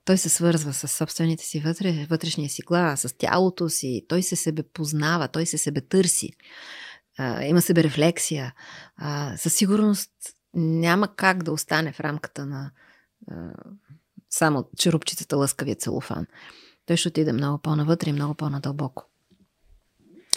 [0.05, 4.37] той се свързва с собствените си вътре, вътрешния си глас, с тялото си, той се
[4.37, 6.31] себе познава, той се себе търси
[7.23, 8.55] а, има себе рефлексия,
[8.97, 10.11] а, със сигурност
[10.55, 12.71] няма как да остане в рамката на
[13.31, 13.35] а,
[14.31, 16.27] само черупчицата лъскавия целофан.
[16.87, 19.05] Той ще отиде много по-навътре и много по-надълбоко.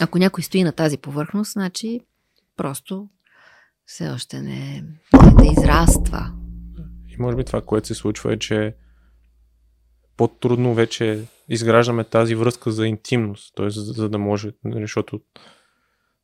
[0.00, 2.00] Ако някой стои на тази повърхност, значи
[2.56, 3.08] просто
[3.86, 4.84] все още не,
[5.38, 6.32] не израства.
[7.08, 8.74] И може би това, което се случва е, че
[10.16, 13.70] по-трудно вече изграждаме тази връзка за интимност, т.е.
[13.70, 15.20] За, за да може, защото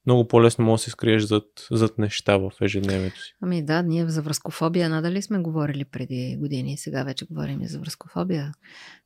[0.06, 3.34] много по-лесно може да се скриеш зад, зад неща в ежедневието си.
[3.42, 6.76] Ами да, ние за връзкофобия надали сме говорили преди години.
[6.76, 8.52] Сега вече говорим и за връзкофобия.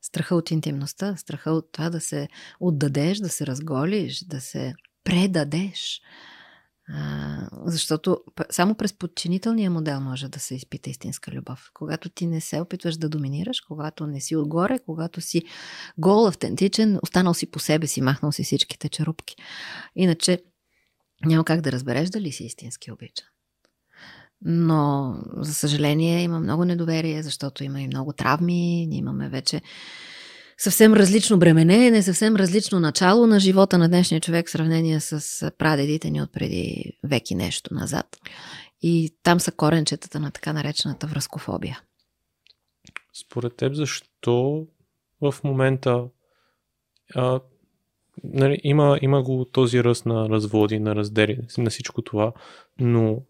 [0.03, 2.29] Страха от интимността, страха от това да се
[2.61, 4.75] отдадеш, да се разголиш, да се
[5.05, 6.01] предадеш.
[6.89, 8.19] А, защото
[8.51, 11.71] само през подчинителния модел може да се изпита истинска любов.
[11.75, 15.43] Когато ти не се опитваш да доминираш, когато не си отгоре, когато си
[15.99, 19.37] гол, автентичен, останал си по себе си, махнал си всичките черупки.
[19.97, 20.43] Иначе
[21.25, 23.27] няма как да разбереш дали си истински обичан.
[24.45, 28.87] Но, за съжаление, има много недоверие, защото има и много травми.
[28.87, 29.63] Ние имаме вече
[30.59, 35.51] съвсем различно бремене, не съвсем различно начало на живота на днешния човек в сравнение с
[35.59, 38.07] прадедите ни от преди веки нещо назад.
[38.83, 41.81] И там са коренчетата на така наречената връзкофобия.
[43.15, 44.67] Според теб, защо
[45.21, 46.05] в момента
[47.15, 47.41] а,
[48.25, 52.33] нали, има, има го този ръст на разводи, на раздели, на всичко това,
[52.81, 53.23] но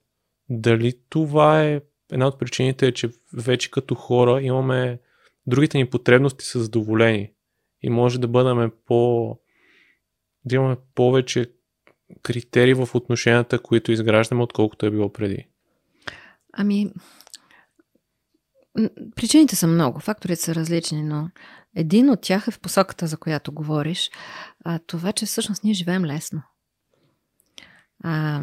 [0.49, 1.81] дали това е
[2.13, 4.99] една от причините е, че вече като хора имаме
[5.47, 7.33] другите ни потребности са задоволени
[7.83, 9.39] и може да бъдем по
[10.45, 11.47] да имаме повече
[12.23, 15.47] критерии в отношенията, които изграждаме, отколкото е било преди.
[16.53, 16.91] Ами,
[19.17, 21.31] причините са много, факторите са различни, но
[21.77, 24.11] един от тях е в посоката, за която говориш,
[24.65, 26.43] а, това, че всъщност ние живеем лесно.
[28.05, 28.43] А,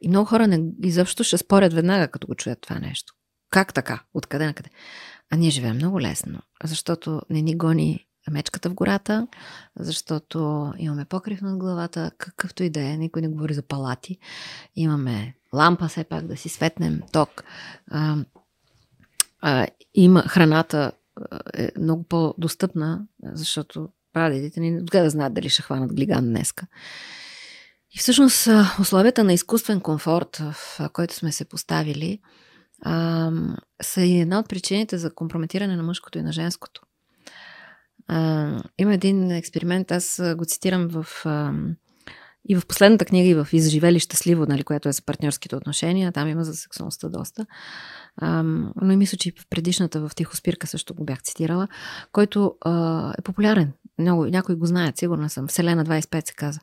[0.00, 3.14] и много хора не, изобщо ще спорят веднага, като го чуят това нещо.
[3.50, 4.02] Как така?
[4.14, 4.70] Откъде на къде?
[5.30, 9.26] А ние живеем много лесно, защото не ни гони мечката в гората,
[9.76, 14.18] защото имаме покрив над главата, какъвто и да е, никой не говори за палати.
[14.76, 17.44] Имаме лампа все пак да си светнем, ток.
[17.90, 18.16] А,
[19.40, 20.92] а, има храната
[21.54, 26.66] е много по-достъпна, защото прадедите ни не да знаят дали ще хванат глиган днеска.
[27.90, 28.48] И всъщност
[28.80, 32.20] условията на изкуствен комфорт, в който сме се поставили,
[32.82, 33.30] а,
[33.82, 36.82] са и една от причините за компрометиране на мъжкото и на женското.
[38.06, 41.52] А, има един експеримент, аз го цитирам в, а,
[42.48, 46.12] и в последната книга, и в Изживели щастливо, нали, която е за партньорските отношения.
[46.12, 47.46] Там има за сексуалността доста.
[48.22, 51.68] Но и мисля, че и в предишната, в Тихоспирка също го бях цитирала,
[52.12, 53.72] който а, е популярен.
[53.98, 55.48] Много, някои го знаят, сигурна съм.
[55.48, 56.62] Вселена 25 се казва.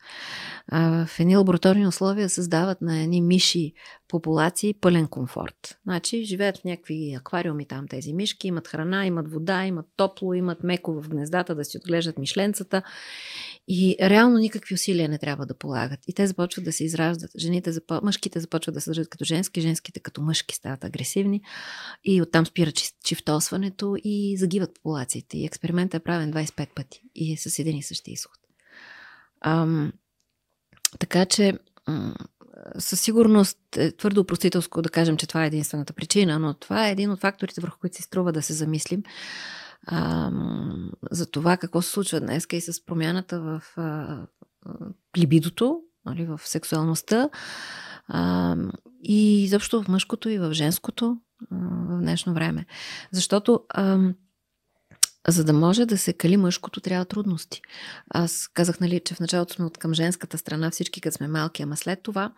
[0.68, 3.74] А, в едни лабораторни условия създават на едни миши
[4.08, 5.78] популации пълен комфорт.
[5.84, 10.64] Значи живеят в някакви аквариуми там тези мишки, имат храна, имат вода, имат топло, имат
[10.64, 12.82] меко в гнездата да си отглеждат мишленцата
[13.68, 16.00] и реално никакви усилия не трябва да полагат.
[16.08, 17.32] И те започват да се израждат.
[17.38, 17.72] Жените,
[18.04, 21.42] мъжките започват да се държат като женски, женските като мъжки стават агресивни
[22.04, 22.72] и оттам спира
[23.04, 25.38] чифтосването и загиват популациите.
[25.38, 28.40] И експериментът е правен 25 пъти и е с един и същи изход.
[29.42, 29.94] Ам,
[31.00, 31.54] така че
[32.80, 36.92] със сигурност е твърдо упростителско да кажем, че това е единствената причина, но това е
[36.92, 39.04] един от факторите, върху които се струва да се замислим
[39.88, 40.32] а,
[41.12, 44.18] за това какво се случва днес и с промяната в а,
[45.18, 47.30] либидото, нали, в сексуалността
[48.08, 48.56] а,
[49.04, 51.18] и изобщо в мъжкото и в женското
[51.52, 52.66] в днешно време.
[53.12, 53.60] Защото
[55.28, 57.62] за да може да се кали мъжкото, трябва трудности.
[58.10, 61.64] Аз казах, нали, че в началото сме от към женската страна, всички като сме малки,
[61.64, 62.34] ама след това,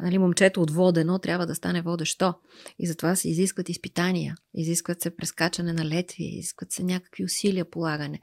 [0.00, 2.34] нали, момчето от водено трябва да стане водещо.
[2.78, 8.20] И затова се изискват изпитания, изискват се прескачане на летви, изискват се някакви усилия полагане.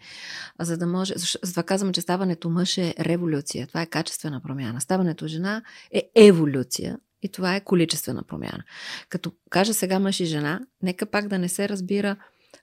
[0.58, 1.14] А за да може,
[1.44, 4.82] затова казвам, че ставането мъж е революция, това е качествена промяна.
[4.82, 8.64] Ставането жена е еволюция, и това е количествена промяна.
[9.10, 12.16] Като кажа сега мъж и жена, нека пак да не се разбира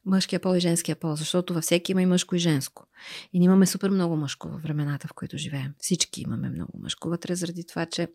[0.06, 2.86] мъжкия пол и женския пол, защото във всеки има и мъжко и женско.
[3.32, 5.74] И ние имаме супер много мъжко в времената, в които живеем.
[5.78, 8.08] Всички имаме много мъжко вътре, заради това, че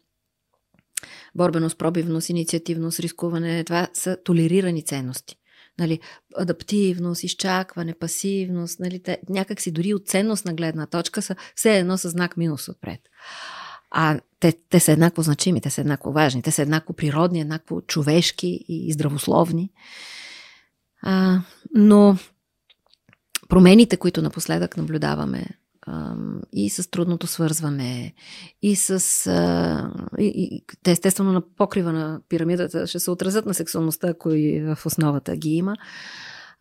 [1.36, 5.36] борбеност, пробивност, инициативност, рискуване, това са толерирани ценности.
[5.80, 6.00] Нали,
[6.36, 12.10] адаптивност, изчакване, пасивност, нали, някакси дори от ценност на гледна точка са все едно с
[12.10, 13.00] знак минус отпред.
[13.92, 17.82] А те, те са еднакво значими, те са еднакво важни, те са еднакво природни, еднакво
[17.82, 19.70] човешки и здравословни.
[21.02, 21.42] А,
[21.76, 22.18] но
[23.50, 25.46] промените, които напоследък наблюдаваме
[26.54, 28.14] и с трудното свързване,
[28.62, 28.92] и с.
[29.28, 34.32] А, и, и, те естествено на покрива на пирамидата ще се отразят на сексуалността, ако
[34.32, 35.76] и в основата ги има,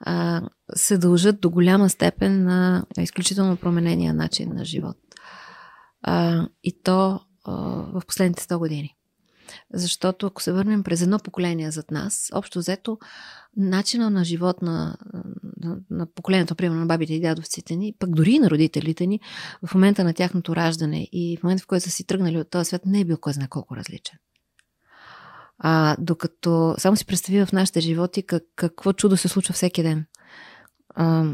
[0.01, 0.43] а,
[0.75, 4.97] се дължат до голяма степен на изключително променения начин на живот.
[6.07, 7.53] А, и то а,
[7.93, 8.97] в последните 100 години.
[9.73, 12.99] Защото ако се върнем през едно поколение зад нас, общо взето,
[13.57, 14.97] начина на живот на,
[15.57, 19.21] на, на поколението, примерно на бабите и дядовците ни, пък дори и на родителите ни,
[19.67, 22.69] в момента на тяхното раждане и в момента, в който са си тръгнали от този
[22.69, 24.19] свят, не е бил кой знае колко различен.
[25.59, 30.07] А, докато само си представи в нашите животи как, какво чудо се случва всеки ден.
[30.95, 31.25] А,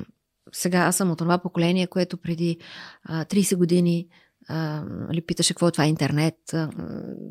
[0.52, 2.58] сега аз съм от това поколение, което преди
[3.04, 4.08] а, 30 години
[4.48, 6.54] нали, питаше какво е това интернет.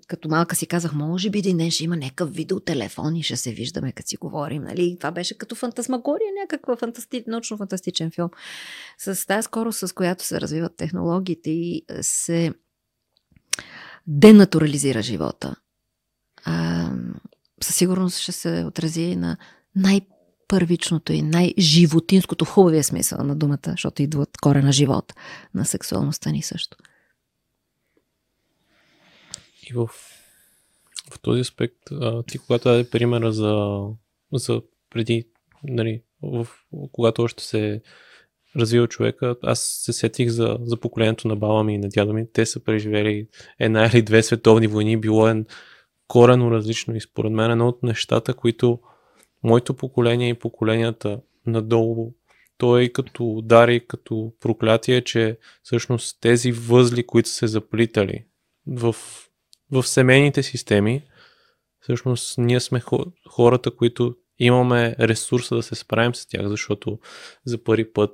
[0.07, 3.91] Като малка си казах, може би ден ще има някакъв видеотелефон и ще се виждаме,
[3.91, 4.64] като си говорим.
[4.64, 4.97] Нали?
[4.99, 7.24] Това беше като фантасмагория, някаква фантасти...
[7.28, 8.30] научно-фантастичен филм.
[8.97, 12.53] С тази скорост, с която се развиват технологиите и се
[14.07, 15.55] денатурализира живота,
[16.45, 16.91] а,
[17.64, 19.38] със сигурност ще се отрази на
[19.76, 20.01] най-
[20.47, 25.14] първичното и най-животинското хубавия смисъл на думата, защото идва от корена живот
[25.53, 26.78] на сексуалността ни също.
[29.70, 29.88] И в,
[31.11, 33.82] в този аспект, а, ти когато даде примера за,
[34.34, 35.28] за преди,
[35.63, 36.47] нали, в,
[36.91, 37.82] когато още се
[38.55, 42.32] развил човека, аз се сетих за, за поколението на баба ми и на дядо ми.
[42.34, 43.28] Те са преживели
[43.59, 45.43] една или две световни войни, било е
[46.07, 46.95] корено различно.
[46.95, 48.80] И според мен едно от нещата, които
[49.43, 52.13] моето поколение и поколенията надолу
[52.59, 58.26] то е и като удари, като проклятие, че всъщност тези възли, които се заплитали
[58.67, 58.95] в,
[59.72, 61.03] в семейните системи,
[61.82, 62.82] всъщност ние сме
[63.30, 66.99] хората, които имаме ресурса да се справим с тях, защото
[67.45, 68.11] за първи път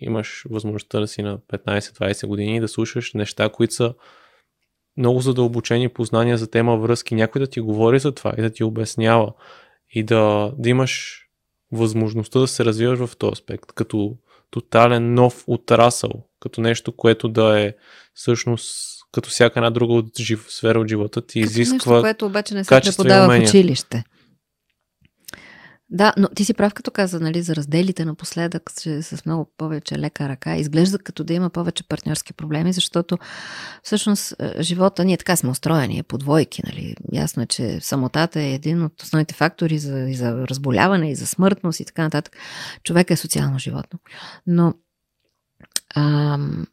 [0.00, 3.94] имаш възможността да си на 15-20 години и да слушаш неща, които са
[4.96, 7.14] много задълбочени познания за тема връзки.
[7.14, 9.32] Някой да ти говори за това и да ти обяснява
[9.90, 11.22] и да, да имаш
[11.72, 14.16] възможността да се развиваш в този аспект, като
[14.50, 17.74] тотален нов отрасъл, като нещо, което да е
[18.14, 22.26] всъщност като всяка една друга от жив, сфера от живота ти като изисква нещо, което
[22.26, 24.04] обаче не се преподава в училище.
[25.90, 29.98] Да, но ти си прав като каза, нали, за разделите напоследък, че с много повече
[29.98, 30.56] лека ръка.
[30.56, 33.18] Изглежда като да има повече партньорски проблеми, защото
[33.82, 36.94] всъщност е, живота, ние така сме устроени, е по двойки, нали.
[37.12, 41.26] Ясно е, че самотата е един от основните фактори за, и за разболяване, и за
[41.26, 42.36] смъртност и така нататък.
[42.84, 43.98] Човек е социално животно.
[44.46, 44.74] Но
[45.96, 46.66] ам,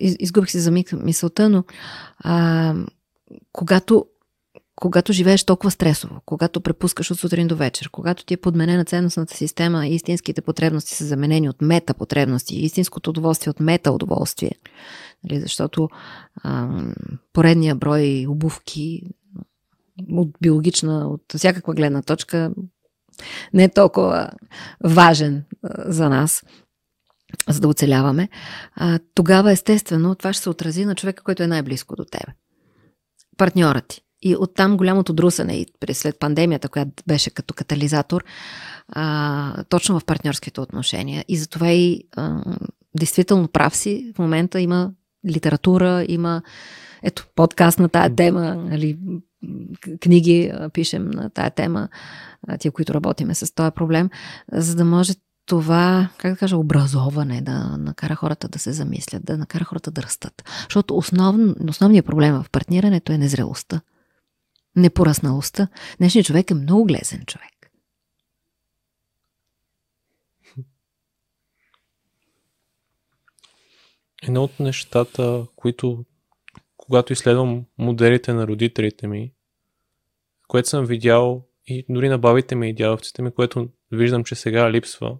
[0.00, 1.64] изгубих се за миг мисълта, но
[2.18, 2.74] а,
[3.52, 4.06] когато
[4.76, 9.36] когато живееш толкова стресово, когато препускаш от сутрин до вечер, когато ти е подменена ценностната
[9.36, 14.52] система и истинските потребности са заменени от мета потребности, истинското удоволствие от мета удоволствие,
[15.24, 15.88] нали, защото
[16.42, 16.82] а,
[17.32, 19.02] поредния брой обувки
[20.10, 22.50] от биологична, от всякаква гледна точка
[23.54, 24.30] не е толкова
[24.84, 25.44] важен
[25.78, 26.44] за нас,
[27.48, 28.28] за да оцеляваме,
[29.14, 32.32] тогава естествено това ще се отрази на човека, който е най-близко до тебе.
[33.36, 38.24] Партньорът ти и оттам голямото друсане и след пандемията, която беше като катализатор,
[38.88, 41.24] а, точно в партньорските отношения.
[41.28, 42.40] И затова и а,
[42.98, 44.90] действително прав си, в момента има
[45.28, 46.42] литература, има
[47.02, 48.98] ето, подкаст на тая тема, нали,
[50.00, 51.88] книги пишем на тая тема,
[52.58, 54.10] тия, които работиме с този проблем,
[54.52, 55.12] за да може
[55.46, 60.02] това, как да кажа, образоване, да накара хората да се замислят, да накара хората да
[60.02, 60.42] растат.
[60.62, 63.80] Защото основ, основният проблем в партнирането е незрелостта
[64.76, 65.68] непоръсналостта.
[65.98, 67.52] Днешният човек е много глезен човек.
[74.22, 76.04] Едно от нещата, които
[76.86, 79.32] когато изследвам моделите на родителите ми,
[80.48, 84.70] което съм видял и дори на бабите ми и дядовците ми, което виждам, че сега
[84.70, 85.16] липсва,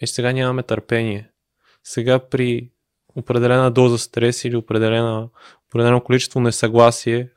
[0.00, 1.30] е, че сега нямаме търпение.
[1.84, 2.70] Сега при
[3.16, 5.28] определена доза стрес или определена,
[5.68, 7.28] определено количество несъгласие,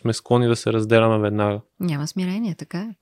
[0.00, 1.60] сме склонни да се разделяме веднага.
[1.80, 2.94] Няма смирение, така е.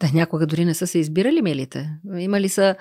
[0.00, 1.90] Да, някога дори не са се избирали милите.
[2.18, 2.76] Имали са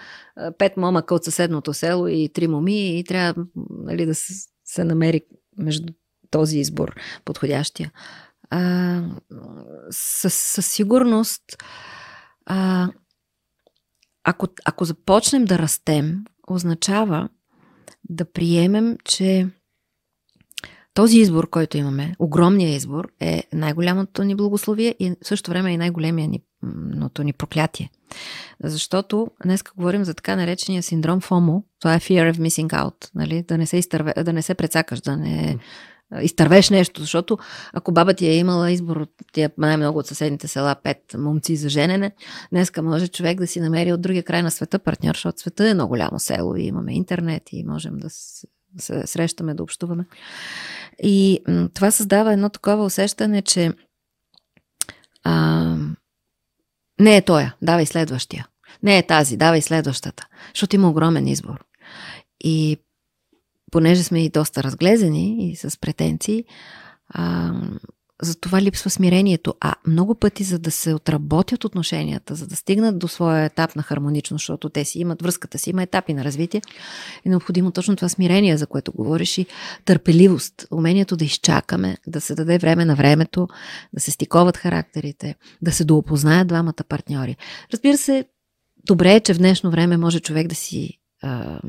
[0.57, 4.15] пет момъка от съседното село и три моми и трябва нали, да
[4.65, 5.21] се намери
[5.57, 5.93] между
[6.31, 7.91] този избор подходящия.
[8.49, 9.01] А,
[9.91, 11.43] със, със сигурност,
[12.45, 12.89] а,
[14.23, 17.29] ако, ако започнем да растем, означава
[18.09, 19.47] да приемем, че
[20.93, 25.77] този избор, който имаме, огромният избор, е най-голямото ни благословие и в същото време е
[25.77, 27.89] най-големия ни, проклятие.
[28.63, 33.43] Защото днес говорим за така наречения синдром FOMO, това е Fear of Missing Out, нали?
[33.47, 35.57] да, не се изтърве, да не се прецакаш, да не
[36.21, 37.37] изтървеш нещо, защото
[37.73, 41.69] ако баба ти е имала избор от тия най-много от съседните села пет момци за
[41.69, 42.11] женене,
[42.51, 45.73] днеска може човек да си намери от другия край на света партньор, защото света е
[45.73, 50.05] много голямо село и имаме интернет и можем да се срещаме, да общуваме.
[51.03, 51.39] И
[51.73, 53.73] това създава едно такова усещане, че
[55.23, 55.75] а,
[56.99, 58.47] не е тоя, давай следващия.
[58.83, 60.27] Не е тази, давай следващата.
[60.53, 61.65] Защото има огромен избор.
[62.39, 62.77] И
[63.71, 66.43] понеже сме и доста разглезени и с претенции,
[67.09, 67.53] а,
[68.21, 69.53] за това липсва смирението.
[69.59, 73.83] А много пъти, за да се отработят отношенията, за да стигнат до своя етап на
[73.83, 76.61] хармонично, защото те си имат връзката си, има етапи на развитие,
[77.25, 79.45] е необходимо точно това смирение, за което говориш и
[79.85, 83.47] търпеливост, умението да изчакаме, да се даде време на времето,
[83.93, 87.35] да се стиковат характерите, да се доопознаят двамата партньори.
[87.73, 88.25] Разбира се,
[88.85, 91.59] добре е, че в днешно време може човек да си а,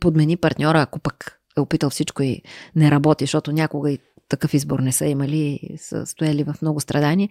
[0.00, 2.42] подмени партньора, ако пък е опитал всичко и
[2.76, 3.98] не работи, защото някога и
[4.28, 7.28] такъв избор не са имали, са стояли в много страдания,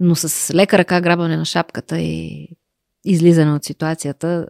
[0.00, 2.48] но с лека ръка грабване на шапката и
[3.04, 4.46] излизане от ситуацията,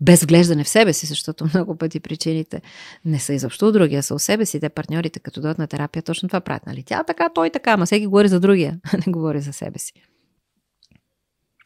[0.00, 2.62] без вглеждане в себе си, защото много пъти причините
[3.04, 4.60] не са изобщо от другия, са у себе си.
[4.60, 6.66] Те партньорите, като дойдат на терапия, точно това правят.
[6.66, 6.82] Нали?
[6.82, 9.92] Тя така, той така, ама всеки говори за другия, а не говори за себе си.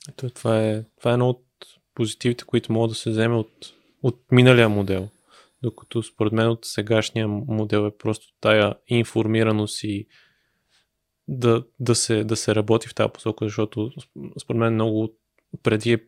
[0.08, 1.44] Ето, това, е, това е едно от
[1.94, 3.50] позитивите, които могат да се вземе от,
[4.04, 5.08] от миналия модел.
[5.62, 10.06] Докато според мен от сегашния модел е просто тая информираност и
[11.28, 13.90] да, да, се, да се работи в тази посока, защото
[14.40, 15.12] според мен много
[15.62, 15.98] преди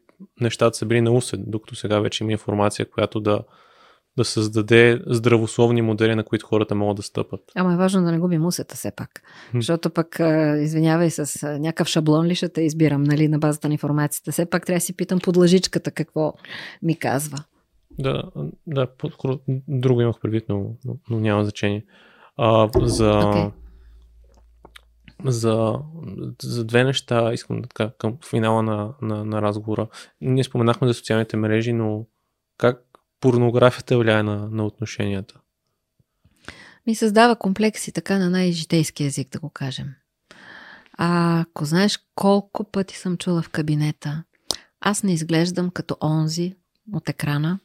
[0.40, 3.40] нещата са били на усет, докато сега вече има информация, която да,
[4.16, 7.40] да създаде здравословни модели, на които хората могат да стъпат.
[7.54, 9.22] Ама е важно да не губим усета все пак.
[9.54, 10.20] Защото пък,
[10.60, 14.32] извинявай, с някакъв шаблон ли ще те избирам, нали, на базата на информацията.
[14.32, 16.34] Все пак трябва да си питам под лъжичката какво
[16.82, 17.38] ми казва.
[17.98, 18.22] Да,
[18.66, 18.88] да,
[19.68, 21.84] друго имах предвид, но, но, но няма значение.
[22.36, 23.52] А, за, okay.
[25.24, 25.78] за,
[26.42, 29.88] за две неща искам да така към финала на, на, на разговора.
[30.20, 32.06] Ние споменахме за социалните мрежи, но
[32.58, 32.82] как
[33.20, 35.40] порнографията влияе на, на отношенията?
[36.86, 39.88] Ми създава комплекси така на най-житейски език, да го кажем.
[40.98, 44.24] А ако знаеш колко пъти съм чула в кабинета,
[44.80, 46.54] аз не изглеждам като онзи
[46.92, 47.58] от екрана,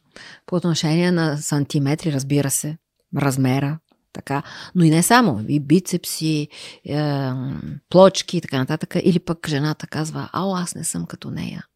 [0.46, 2.78] по отношение на сантиметри, разбира се,
[3.16, 3.78] размера,
[4.12, 4.42] така,
[4.74, 6.48] но и не само, и бицепси,
[6.84, 7.30] е,
[7.88, 11.66] плочки и така нататък, или пък жената казва, ао, аз не съм като нея,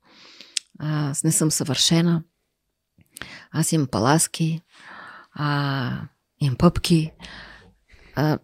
[0.78, 2.22] аз не съм съвършена,
[3.50, 4.60] аз имам паласки,
[5.34, 6.00] а,
[6.40, 7.12] имам пъпки.
[8.14, 8.38] А,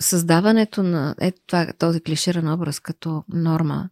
[0.00, 3.88] създаването на е, това, този клиширан образ като норма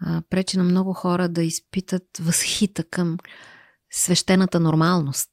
[0.00, 3.18] а, пречи на много хора да изпитат възхита към
[3.90, 5.30] свещената нормалност,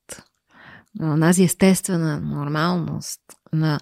[0.99, 3.21] на онази естествена нормалност,
[3.53, 3.79] на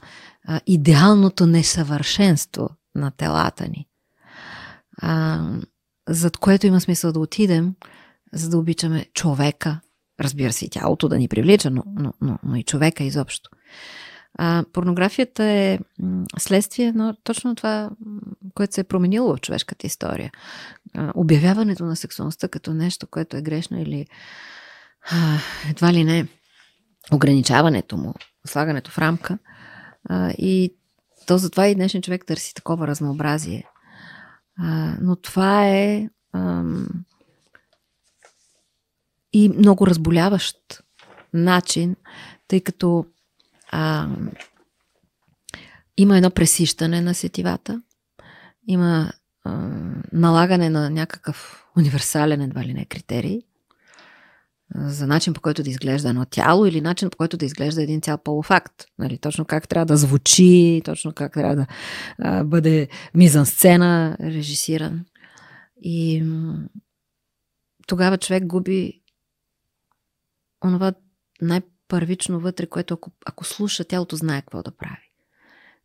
[0.47, 3.87] а, идеалното несъвършенство на телата ни,
[5.01, 5.41] а,
[6.09, 7.75] зад което има смисъл да отидем,
[8.33, 9.79] за да обичаме човека,
[10.19, 13.49] разбира се тялото да ни привлича, но, но, но, но и човека изобщо.
[14.37, 15.79] А, порнографията е
[16.39, 17.89] следствие на точно това,
[18.53, 20.31] което се е променило в човешката история.
[20.93, 24.07] А, обявяването на сексуалността като нещо, което е грешно или
[25.11, 25.39] а,
[25.69, 26.27] едва ли не
[27.11, 28.13] ограничаването му,
[28.47, 29.37] слагането в рамка.
[30.09, 30.75] А, и
[31.27, 33.63] то затова и днешен човек търси такова разнообразие.
[34.59, 36.87] А, но това е ам,
[39.33, 40.57] и много разболяващ
[41.33, 41.95] начин,
[42.47, 43.05] тъй като
[43.71, 44.07] а,
[45.97, 47.81] има едно пресищане на сетивата,
[48.67, 49.11] има
[49.43, 49.51] а,
[50.11, 53.41] налагане на някакъв универсален едва ли не критерий
[54.75, 58.01] за начин по който да изглежда едно тяло или начин по който да изглежда един
[58.01, 58.85] цял полуфакт.
[58.99, 61.67] Нали, точно как трябва да звучи, точно как трябва да
[62.19, 65.05] а, бъде мизан сцена, режисиран.
[65.81, 66.23] И
[67.87, 69.01] тогава човек губи
[70.65, 70.93] онова
[71.41, 75.09] най-първично вътре, което ако, ако слуша, тялото знае какво да прави.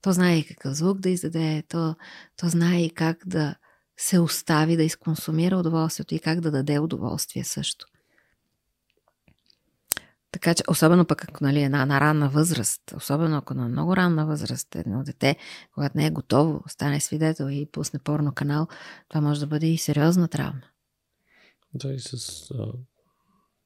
[0.02, 1.94] То знае и какъв звук да издаде, то,
[2.36, 3.54] то знае и как да
[3.96, 7.86] се остави да изконсумира удоволствието и как да даде удоволствие също.
[10.32, 14.26] Така че, особено пък ако нали, една на ранна възраст, особено ако на много ранна
[14.26, 15.36] възраст едно дете,
[15.74, 18.66] когато не е готово, стане свидетел и пусне порно канал,
[19.08, 20.62] това може да бъде и сериозна травма.
[21.74, 22.14] Да, и с
[22.50, 22.72] а,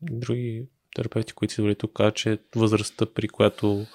[0.02, 3.86] други терапевти, които си дори тук, че възрастта, при която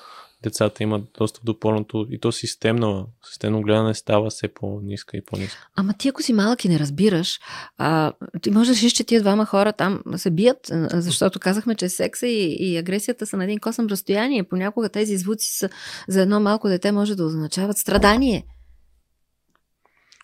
[0.43, 5.69] децата имат достъп до порното и то системно, системно гледане става все по-ниска и по-ниска.
[5.75, 7.39] Ама ти ако си малък и не разбираш,
[7.77, 10.59] а, ти можеш да решиш, че тия двама хора там се бият,
[10.93, 14.43] защото казахме, че секса и, и агресията са на един косъм разстояние.
[14.43, 15.69] Понякога тези звуци са,
[16.07, 18.45] за едно малко дете може да означават страдание.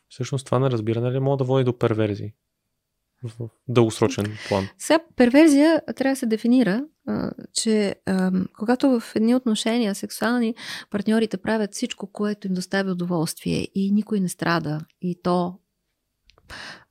[0.09, 2.33] Всъщност това неразбиране ли може да води до перверзии?
[3.23, 4.67] В дългосрочен план.
[4.77, 10.55] Сега, перверзия трябва да се дефинира, а, че а, когато в едни отношения сексуални
[10.89, 15.59] партньорите правят всичко, което им доставя удоволствие и никой не страда и то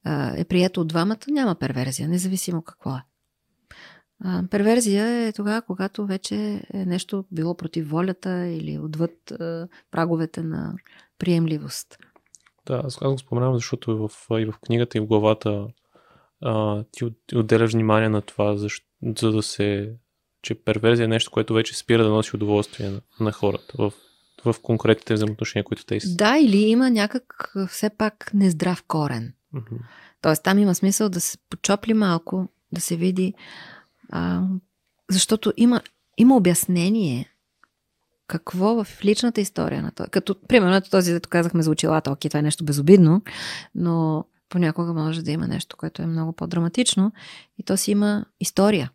[0.05, 3.03] а, е прието от двамата, няма перверзия, независимо какво е.
[4.25, 10.43] А, перверзия е тогава, когато вече е нещо било против волята или отвъд а, праговете
[10.43, 10.75] на
[11.19, 11.99] приемливост.
[12.67, 14.11] Да, аз го споменавам, защото и в,
[14.41, 15.67] и в книгата, и в главата
[16.43, 18.87] а, ти, отделяш внимание на това, защо,
[19.19, 19.93] за да се.
[20.43, 23.93] че перверзия е нещо, което вече спира да носи удоволствие на, на хората в,
[24.45, 26.17] в конкретните взаимоотношения, които те са.
[26.17, 29.33] Да, или има някак все пак нездрав корен.
[29.55, 29.79] Mm-hmm.
[30.23, 33.35] Тоест там има смисъл да се почопли малко, да се види.
[34.11, 34.43] А,
[35.11, 35.81] защото има,
[36.19, 37.29] има обяснение
[38.27, 40.07] какво в личната история на това.
[40.07, 43.23] Като, примерно, този, дето казахме за очилата, окей, това е нещо безобидно,
[43.75, 47.13] но понякога може да има нещо, което е много по-драматично
[47.59, 48.91] и то си има история.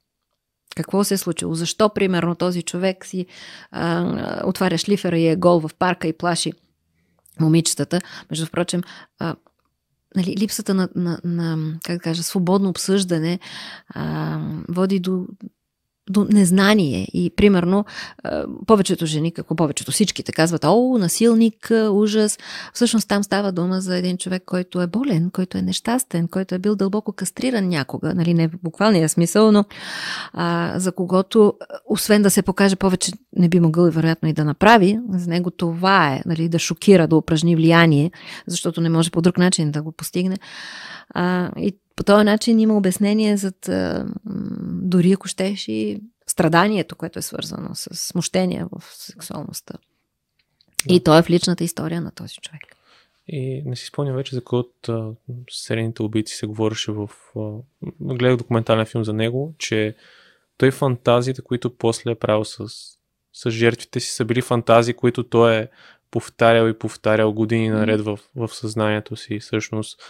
[0.76, 1.56] Какво се е случило?
[1.56, 3.26] Защо, примерно, този човек си
[3.72, 6.54] а, отваря шлифера и е гол в парка и плаши
[7.40, 8.02] момичетата?
[8.32, 8.82] Между впрочем,
[9.20, 9.36] а,
[10.16, 13.40] нали, липсата на, на, на, как да кажа, свободно обсъждане
[13.90, 14.40] а,
[14.70, 15.28] води до
[16.10, 17.08] до незнание.
[17.14, 17.86] И примерно,
[18.68, 22.40] повечето жени, какво повечето, всичките казват, о, насилник, ужас.
[22.74, 26.60] Всъщност там става дума за един човек, който е болен, който е нещастен, който е
[26.60, 29.66] бил дълбоко кастриран някога, нали, не в буквалния смисъл, но
[30.34, 31.54] а, за когото,
[31.86, 36.14] освен да се покаже повече, не би могъл вероятно и да направи, за него това
[36.14, 38.12] е, нали, да шокира, да упражни влияние,
[38.48, 40.38] защото не може по друг начин да го постигне.
[41.10, 43.54] А, и по този начин има обяснение за
[44.82, 49.74] дори ако щеш и страданието, което е свързано с смущение в сексуалността.
[50.88, 50.96] Да.
[50.96, 52.62] И то е в личната история на този човек.
[53.28, 54.90] И не си спомням вече за кой от
[55.50, 57.10] серийните убийци се говореше в...
[57.36, 57.40] А,
[58.02, 59.96] гледах документален филм за него, че
[60.58, 62.68] той фантазиите, които после е правил с,
[63.34, 65.68] с жертвите си, са били фантазии, които той е
[66.12, 69.40] повтарял и повтарял години наред в, в съзнанието си.
[69.40, 70.02] Всъщност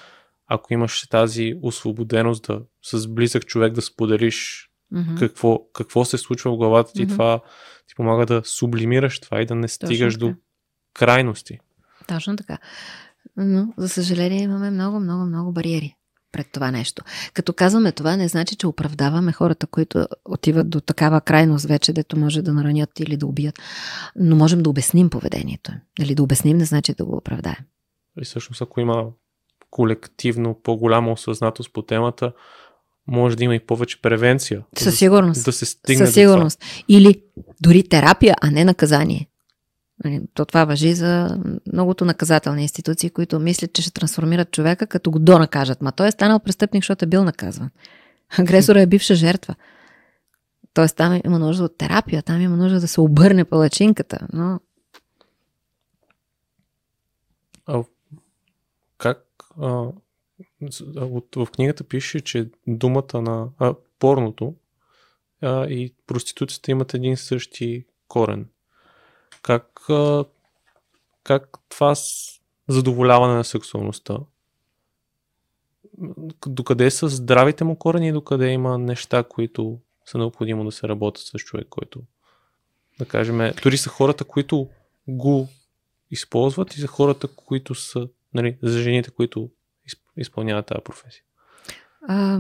[0.47, 5.19] ако имаш тази освободеност да с близък човек да споделиш mm-hmm.
[5.19, 7.09] какво, какво се случва в главата ти, mm-hmm.
[7.09, 7.41] това
[7.87, 10.35] ти помага да сублимираш това и да не стигаш Точно до
[10.93, 11.59] крайности.
[12.07, 12.57] Точно така.
[13.37, 15.95] Но, за съжаление, имаме много, много, много бариери
[16.31, 17.03] пред това нещо.
[17.33, 22.17] Като казваме това, не значи, че оправдаваме хората, които отиват до такава крайност вече, дето
[22.17, 23.59] може да наранят или да убият.
[24.15, 25.71] Но можем да обясним поведението.
[25.99, 27.65] Нали, да обясним не значи да го оправдаем.
[28.21, 29.05] И всъщност, ако има
[29.72, 32.32] колективно по-голяма осъзнатост по темата,
[33.07, 34.63] може да има и повече превенция.
[34.78, 35.45] Със сигурност.
[35.45, 36.59] Да се стигне Със сигурност.
[36.59, 36.84] това.
[36.89, 37.22] Или
[37.61, 39.28] дори терапия, а не наказание.
[40.05, 41.39] Нали, то това въжи за
[41.74, 45.82] многото наказателни институции, които мислят, че ще трансформират човека, като го донакажат.
[45.82, 47.70] Ма той е станал престъпник, защото е бил наказван.
[48.38, 49.55] Агресора е бивша жертва.
[50.74, 54.28] Тоест там има нужда от терапия, там има нужда да се обърне палачинката.
[54.34, 54.59] Но...
[57.65, 57.84] А
[58.97, 59.26] как
[59.61, 59.91] а,
[60.95, 64.55] от, в книгата пише, че думата на а, порното
[65.41, 68.49] а, и проституцията имат един същи корен.
[69.41, 70.25] Как, а,
[71.23, 72.27] как това с
[72.67, 74.17] задоволяване на сексуалността
[76.47, 81.23] докъде са здравите му корени и докъде има неща, които са необходимо да се работят
[81.23, 82.01] с човек, който
[82.99, 84.69] да кажем, дори са хората, които
[85.07, 85.47] го
[86.11, 88.07] използват и за хората, които са
[88.41, 89.49] нали, за жените, които
[90.17, 91.21] изпълняват тази професия?
[92.07, 92.39] А,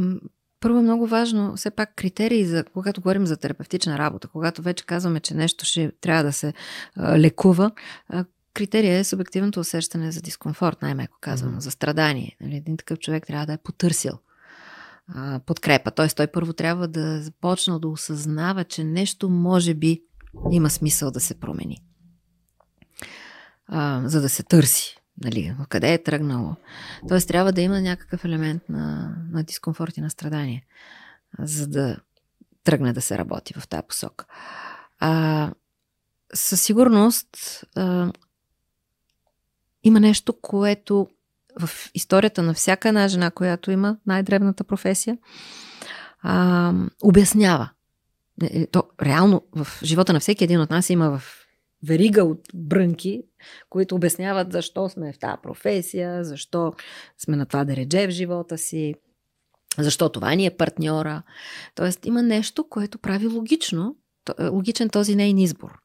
[0.59, 5.19] първо много важно, все пак критерии за, когато говорим за терапевтична работа, когато вече казваме,
[5.19, 6.53] че нещо ще трябва да се
[6.95, 7.71] а, лекува,
[8.09, 11.61] а, критерия е субективното усещане за дискомфорт, най-меко казано, mm-hmm.
[11.61, 12.37] за страдание.
[12.41, 14.13] Нали, един такъв човек трябва да е потърсил
[15.07, 15.91] а, подкрепа.
[15.91, 16.07] Т.е.
[16.07, 20.01] той първо трябва да започне да осъзнава, че нещо може би
[20.51, 21.83] има смисъл да се промени.
[23.67, 26.55] А, за да се търси нали, къде е тръгнало.
[27.07, 30.65] Тоест трябва да има някакъв елемент на, на дискомфорт и на страдание,
[31.39, 31.97] за да
[32.63, 34.25] тръгне да се работи в тази посока.
[34.99, 35.51] А,
[36.33, 37.27] със сигурност
[37.75, 38.11] а,
[39.83, 41.07] има нещо, което
[41.59, 45.17] в историята на всяка една жена, която има най-древната професия,
[46.21, 47.69] а, обяснява.
[48.43, 51.23] Е, е, то, реално в живота на всеки един от нас има в
[51.83, 53.23] верига от брънки,
[53.69, 56.73] които обясняват защо сме в тази професия, защо
[57.17, 58.95] сме на това да редже в живота си,
[59.77, 61.23] защо това ни е партньора.
[61.75, 63.95] Тоест има нещо, което прави логично,
[64.39, 65.79] логичен този нейн избор.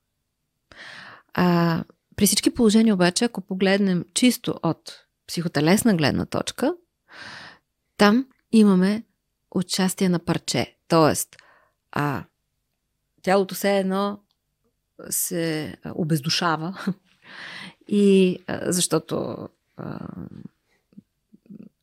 [1.35, 1.85] А,
[2.17, 4.93] при всички положения обаче, ако погледнем чисто от
[5.27, 6.75] психотелесна гледна точка,
[7.97, 9.03] там имаме
[9.51, 10.77] участие на парче.
[10.89, 11.37] Тоест,
[11.93, 12.25] а,
[13.23, 14.19] тялото се е едно
[15.11, 16.79] се обездушава.
[17.89, 19.49] И защото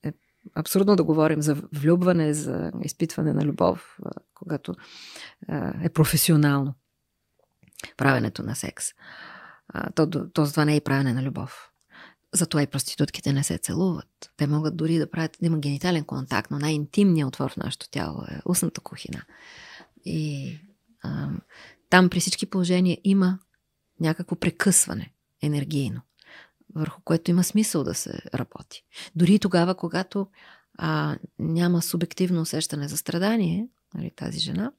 [0.04, 0.14] е
[0.56, 4.00] абсурдно да говорим за влюбване, за изпитване на любов,
[4.34, 4.76] когато
[5.84, 6.74] е професионално
[7.98, 8.86] правенето на секс.
[9.96, 11.72] То, то това не е и правене на любов.
[12.34, 14.32] Затова и проститутките не се целуват.
[14.38, 18.24] Те могат дори да правят, да има генитален контакт, но най-интимният отвор в нашето тяло
[18.24, 19.22] е устната кухина.
[20.06, 20.60] И
[21.04, 21.30] а,
[21.90, 23.40] там при всички положения има
[24.00, 26.02] някакво прекъсване енергийно,
[26.76, 28.84] върху което има смисъл да се работи.
[29.16, 30.28] Дори и тогава, когато
[30.78, 34.72] а, няма субективно усещане за страдание, нали, тази жена,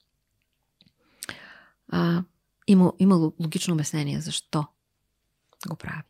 [1.88, 2.22] а,
[2.66, 4.66] има, има логично обяснение защо
[5.68, 6.02] го прави.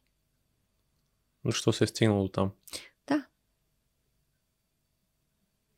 [1.44, 2.50] Защо се е стигнало там?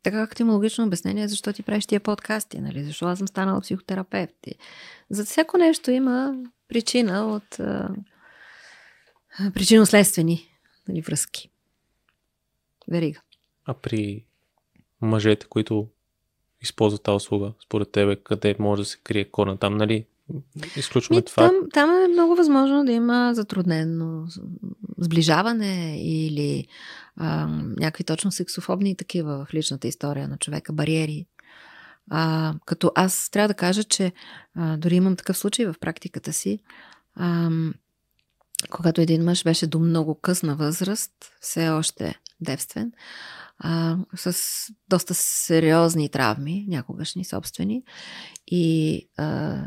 [0.03, 2.85] Така както има логично обяснение, защо ти правиш тия подкасти, нали?
[2.85, 4.47] Защо аз съм станала психотерапевт.
[5.11, 6.35] За всяко нещо има
[6.69, 7.61] причина от
[9.54, 10.48] причинно-следствени
[10.88, 11.50] нали, връзки.
[12.88, 13.20] Верига.
[13.64, 14.24] А при
[15.00, 15.88] мъжете, които
[16.60, 17.52] използва тази услуга?
[17.64, 20.06] Според тебе, къде може да се крие корна там, нали?
[20.76, 21.48] Изключваме Ми, това.
[21.48, 24.26] Там, там е много възможно да има затруднено
[24.98, 26.66] сближаване или
[27.16, 27.46] а,
[27.76, 31.26] някакви точно сексофобни такива в личната история на човека, бариери.
[32.10, 34.12] А, като аз трябва да кажа, че
[34.54, 36.59] а, дори имам такъв случай в практиката си,
[37.14, 37.50] а,
[38.70, 42.93] когато един мъж беше до много късна възраст, все още девствен,
[43.59, 44.36] а, с
[44.89, 47.82] доста сериозни травми, някогашни собствени.
[48.47, 49.60] И а,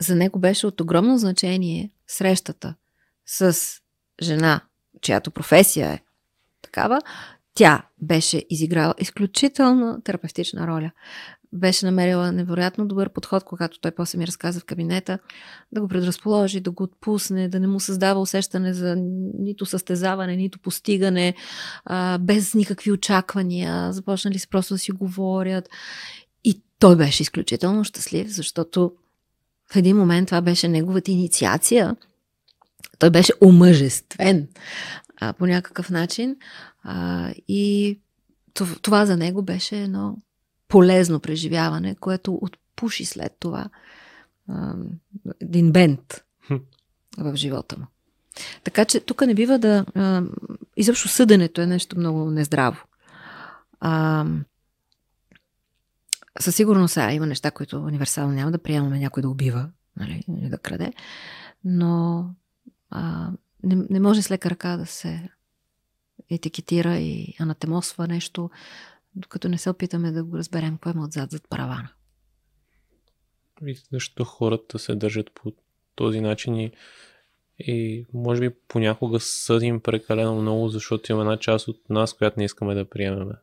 [0.00, 2.74] за него беше от огромно значение срещата
[3.26, 3.56] с
[4.22, 4.60] жена,
[5.00, 6.00] чиято професия е
[6.62, 7.00] такава.
[7.54, 10.90] Тя беше изиграла изключително терапевтична роля
[11.52, 15.18] беше намерила невероятно добър подход, когато той после ми разказа в кабинета,
[15.72, 18.96] да го предразположи, да го отпусне, да не му създава усещане за
[19.38, 21.34] нито състезаване, нито постигане,
[21.84, 23.92] а, без никакви очаквания.
[23.92, 25.68] Започнали се просто да си говорят.
[26.44, 28.92] И той беше изключително щастлив, защото
[29.72, 31.96] в един момент това беше неговата инициация.
[32.98, 34.48] Той беше омъжествен
[35.38, 36.36] по някакъв начин.
[36.82, 37.98] А, и
[38.82, 40.16] това за него беше едно
[40.70, 43.66] полезно преживяване, което отпуши след това
[44.48, 44.74] а,
[45.40, 46.24] един бент
[47.18, 47.86] в живота му.
[48.64, 49.86] Така че тук не бива да.
[49.94, 50.22] А,
[50.76, 52.84] изобщо съденето е нещо много нездраво.
[53.80, 54.24] А,
[56.40, 60.58] със сигурност сега има неща, които универсално няма да приемаме някой да убива, нали, да
[60.58, 60.92] краде,
[61.64, 62.26] но
[62.90, 63.30] а,
[63.62, 65.28] не, не може с лека ръка да се
[66.30, 68.50] етикетира и анатемосва нещо,
[69.14, 71.88] докато не се опитаме да го разберем кой има отзад зад паравана.
[73.66, 75.52] И защо хората се държат по
[75.94, 76.72] този начин и,
[77.58, 82.44] и може би понякога съдим прекалено много, защото има една част от нас, която не
[82.44, 83.34] искаме да приемеме.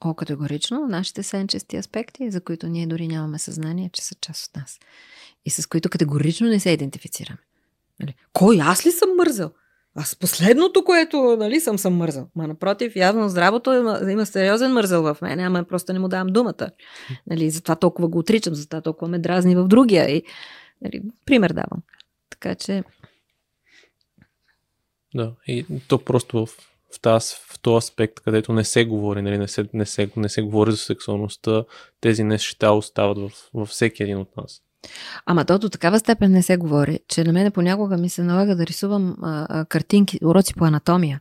[0.00, 0.86] О, категорично.
[0.88, 4.78] Нашите сенчести аспекти, за които ние дори нямаме съзнание, че са част от нас.
[5.44, 7.38] И с които категорично не се идентифицираме.
[8.00, 8.14] Нали?
[8.32, 8.58] Кой?
[8.62, 9.52] Аз ли съм мързал?
[9.98, 12.28] Аз последното, което нали, съм съм мързал.
[12.36, 16.26] Ма напротив, явно здравото има, има сериозен мързъл в мен, ама просто не му давам
[16.26, 16.70] думата.
[17.26, 20.10] Нали, затова толкова го отричам, затова толкова ме дразни в другия.
[20.10, 20.22] И,
[20.82, 21.82] нали, пример давам.
[22.30, 22.84] Така че...
[25.14, 26.50] Да, и то просто в,
[26.94, 30.28] в, тази, в този аспект, където не се говори, нали, не, се, не, се, не
[30.28, 31.64] се говори за сексуалността,
[32.00, 34.62] тези неща остават в, във всеки един от нас.
[35.26, 38.56] Ама то до такава степен не се говори, че на мене понякога ми се налага
[38.56, 41.20] да рисувам а, а, картинки, уроци по анатомия.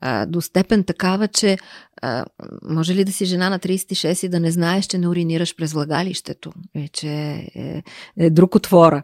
[0.00, 1.58] А, до степен такава, че
[2.02, 2.24] а,
[2.62, 5.72] може ли да си жена на 36 и да не знаеш, че не уринираш през
[5.72, 7.08] влагалището, и че
[7.54, 7.82] е,
[8.18, 9.02] е друг отвора.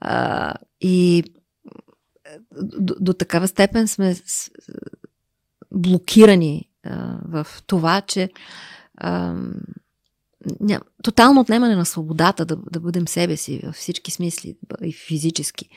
[0.00, 1.24] А, и
[2.62, 4.50] до, до такава степен сме с,
[5.72, 8.30] блокирани а, в това, че
[8.96, 9.34] а,
[10.60, 15.68] ня, тотално отнемане на свободата да, да бъдем себе си във всички смисли и физически.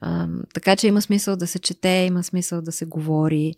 [0.00, 3.54] А, така че има смисъл да се чете, има смисъл да се говори.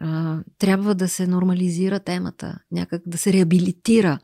[0.00, 4.18] А, трябва да се нормализира темата, някак да се реабилитира.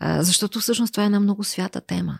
[0.00, 2.18] А, защото всъщност това е една много свята тема.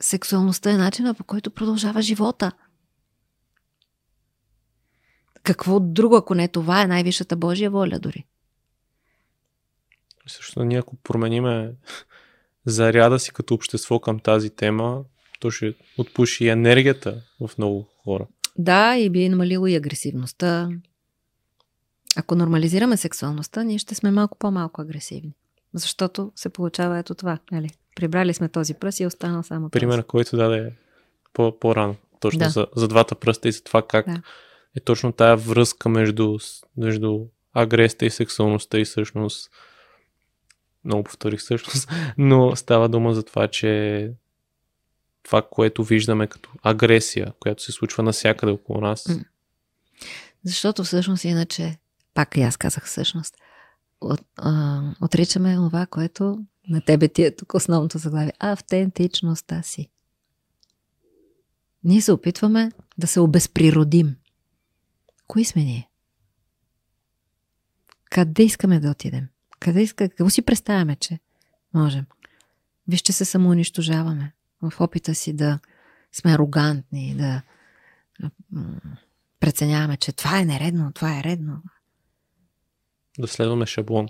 [0.00, 2.52] Сексуалността е начина по който продължава живота.
[5.42, 8.26] Какво друго, ако не това е най-висшата Божия воля дори?
[10.26, 11.72] Също ние ако промениме
[12.66, 15.04] заряда си като общество към тази тема,
[15.40, 18.26] то ще отпуши енергията в много хора.
[18.58, 20.68] Да, и би намалило и агресивността.
[22.16, 25.34] Ако нормализираме сексуалността, ние ще сме малко по-малко агресивни.
[25.74, 27.38] Защото се получава ето това.
[27.52, 27.70] Нали?
[27.96, 30.06] Прибрали сме този пръст и е останал само Пример, този.
[30.06, 30.72] който даде
[31.32, 31.96] по- по-рано.
[32.20, 32.48] Точно да.
[32.48, 34.22] за, за двата пръста и за това как да.
[34.76, 36.38] е точно тая връзка между,
[36.76, 37.20] между
[37.52, 39.50] агресията и сексуалността и всъщност
[40.84, 44.12] много повторих всъщност, но става дума за това, че
[45.22, 49.06] това, което виждаме като агресия, която се случва навсякъде около нас.
[50.44, 51.78] Защото всъщност иначе,
[52.14, 53.36] пак и аз казах всъщност,
[54.00, 58.32] от, а, отричаме това, което на тебе ти е тук основното заглавие.
[58.38, 59.88] Автентичността си.
[61.84, 64.16] Ние се опитваме да се обезприродим.
[65.26, 65.90] Кои сме ние?
[68.10, 69.28] Къде искаме да отидем?
[69.62, 71.18] Къде иска, какво си представяме, че
[71.74, 72.06] можем?
[72.88, 74.32] Вижте се самоунищожаваме
[74.62, 75.58] в опита си да
[76.12, 77.42] сме арогантни, да
[79.40, 81.62] преценяваме, че това е нередно, това е редно.
[83.18, 84.08] Да следваме шаблон.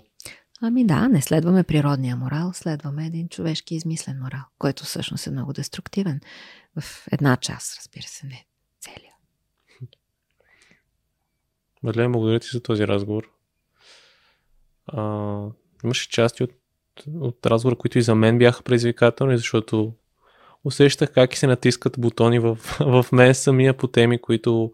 [0.61, 5.53] Ами да, не следваме природния морал, следваме един човешки измислен морал, който всъщност е много
[5.53, 6.21] деструктивен.
[6.79, 8.45] В една част, разбира се, не
[8.79, 9.13] целия.
[11.83, 13.32] Мадлен, благодаря ти за този разговор.
[15.83, 16.51] Имаше части от,
[17.15, 19.93] от разговора, които и за мен бяха предизвикателни, защото
[20.63, 24.71] усещах как и се натискат бутони в, в мен самия по теми, които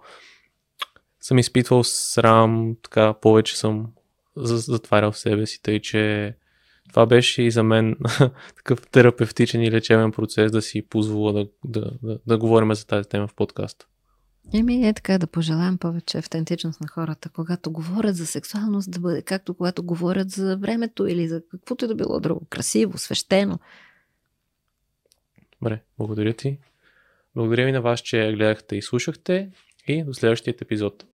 [1.21, 3.87] съм изпитвал срам, така повече съм
[4.35, 6.35] затварял себе си, тъй че
[6.89, 7.95] това беше и за мен
[8.55, 13.09] такъв терапевтичен и лечебен процес да си позволя да, да, да, да говорим за тази
[13.09, 13.87] тема в подкаста.
[14.53, 19.21] Еми е така да пожелаем повече автентичност на хората, когато говорят за сексуалност, да бъде
[19.21, 22.45] както когато говорят за времето или за каквото и да било друго.
[22.49, 23.59] Красиво, свещено.
[25.61, 26.57] Добре, благодаря ти.
[27.35, 29.51] Благодаря ви на вас, че гледахте и слушахте
[29.87, 31.05] и до следващия епизод.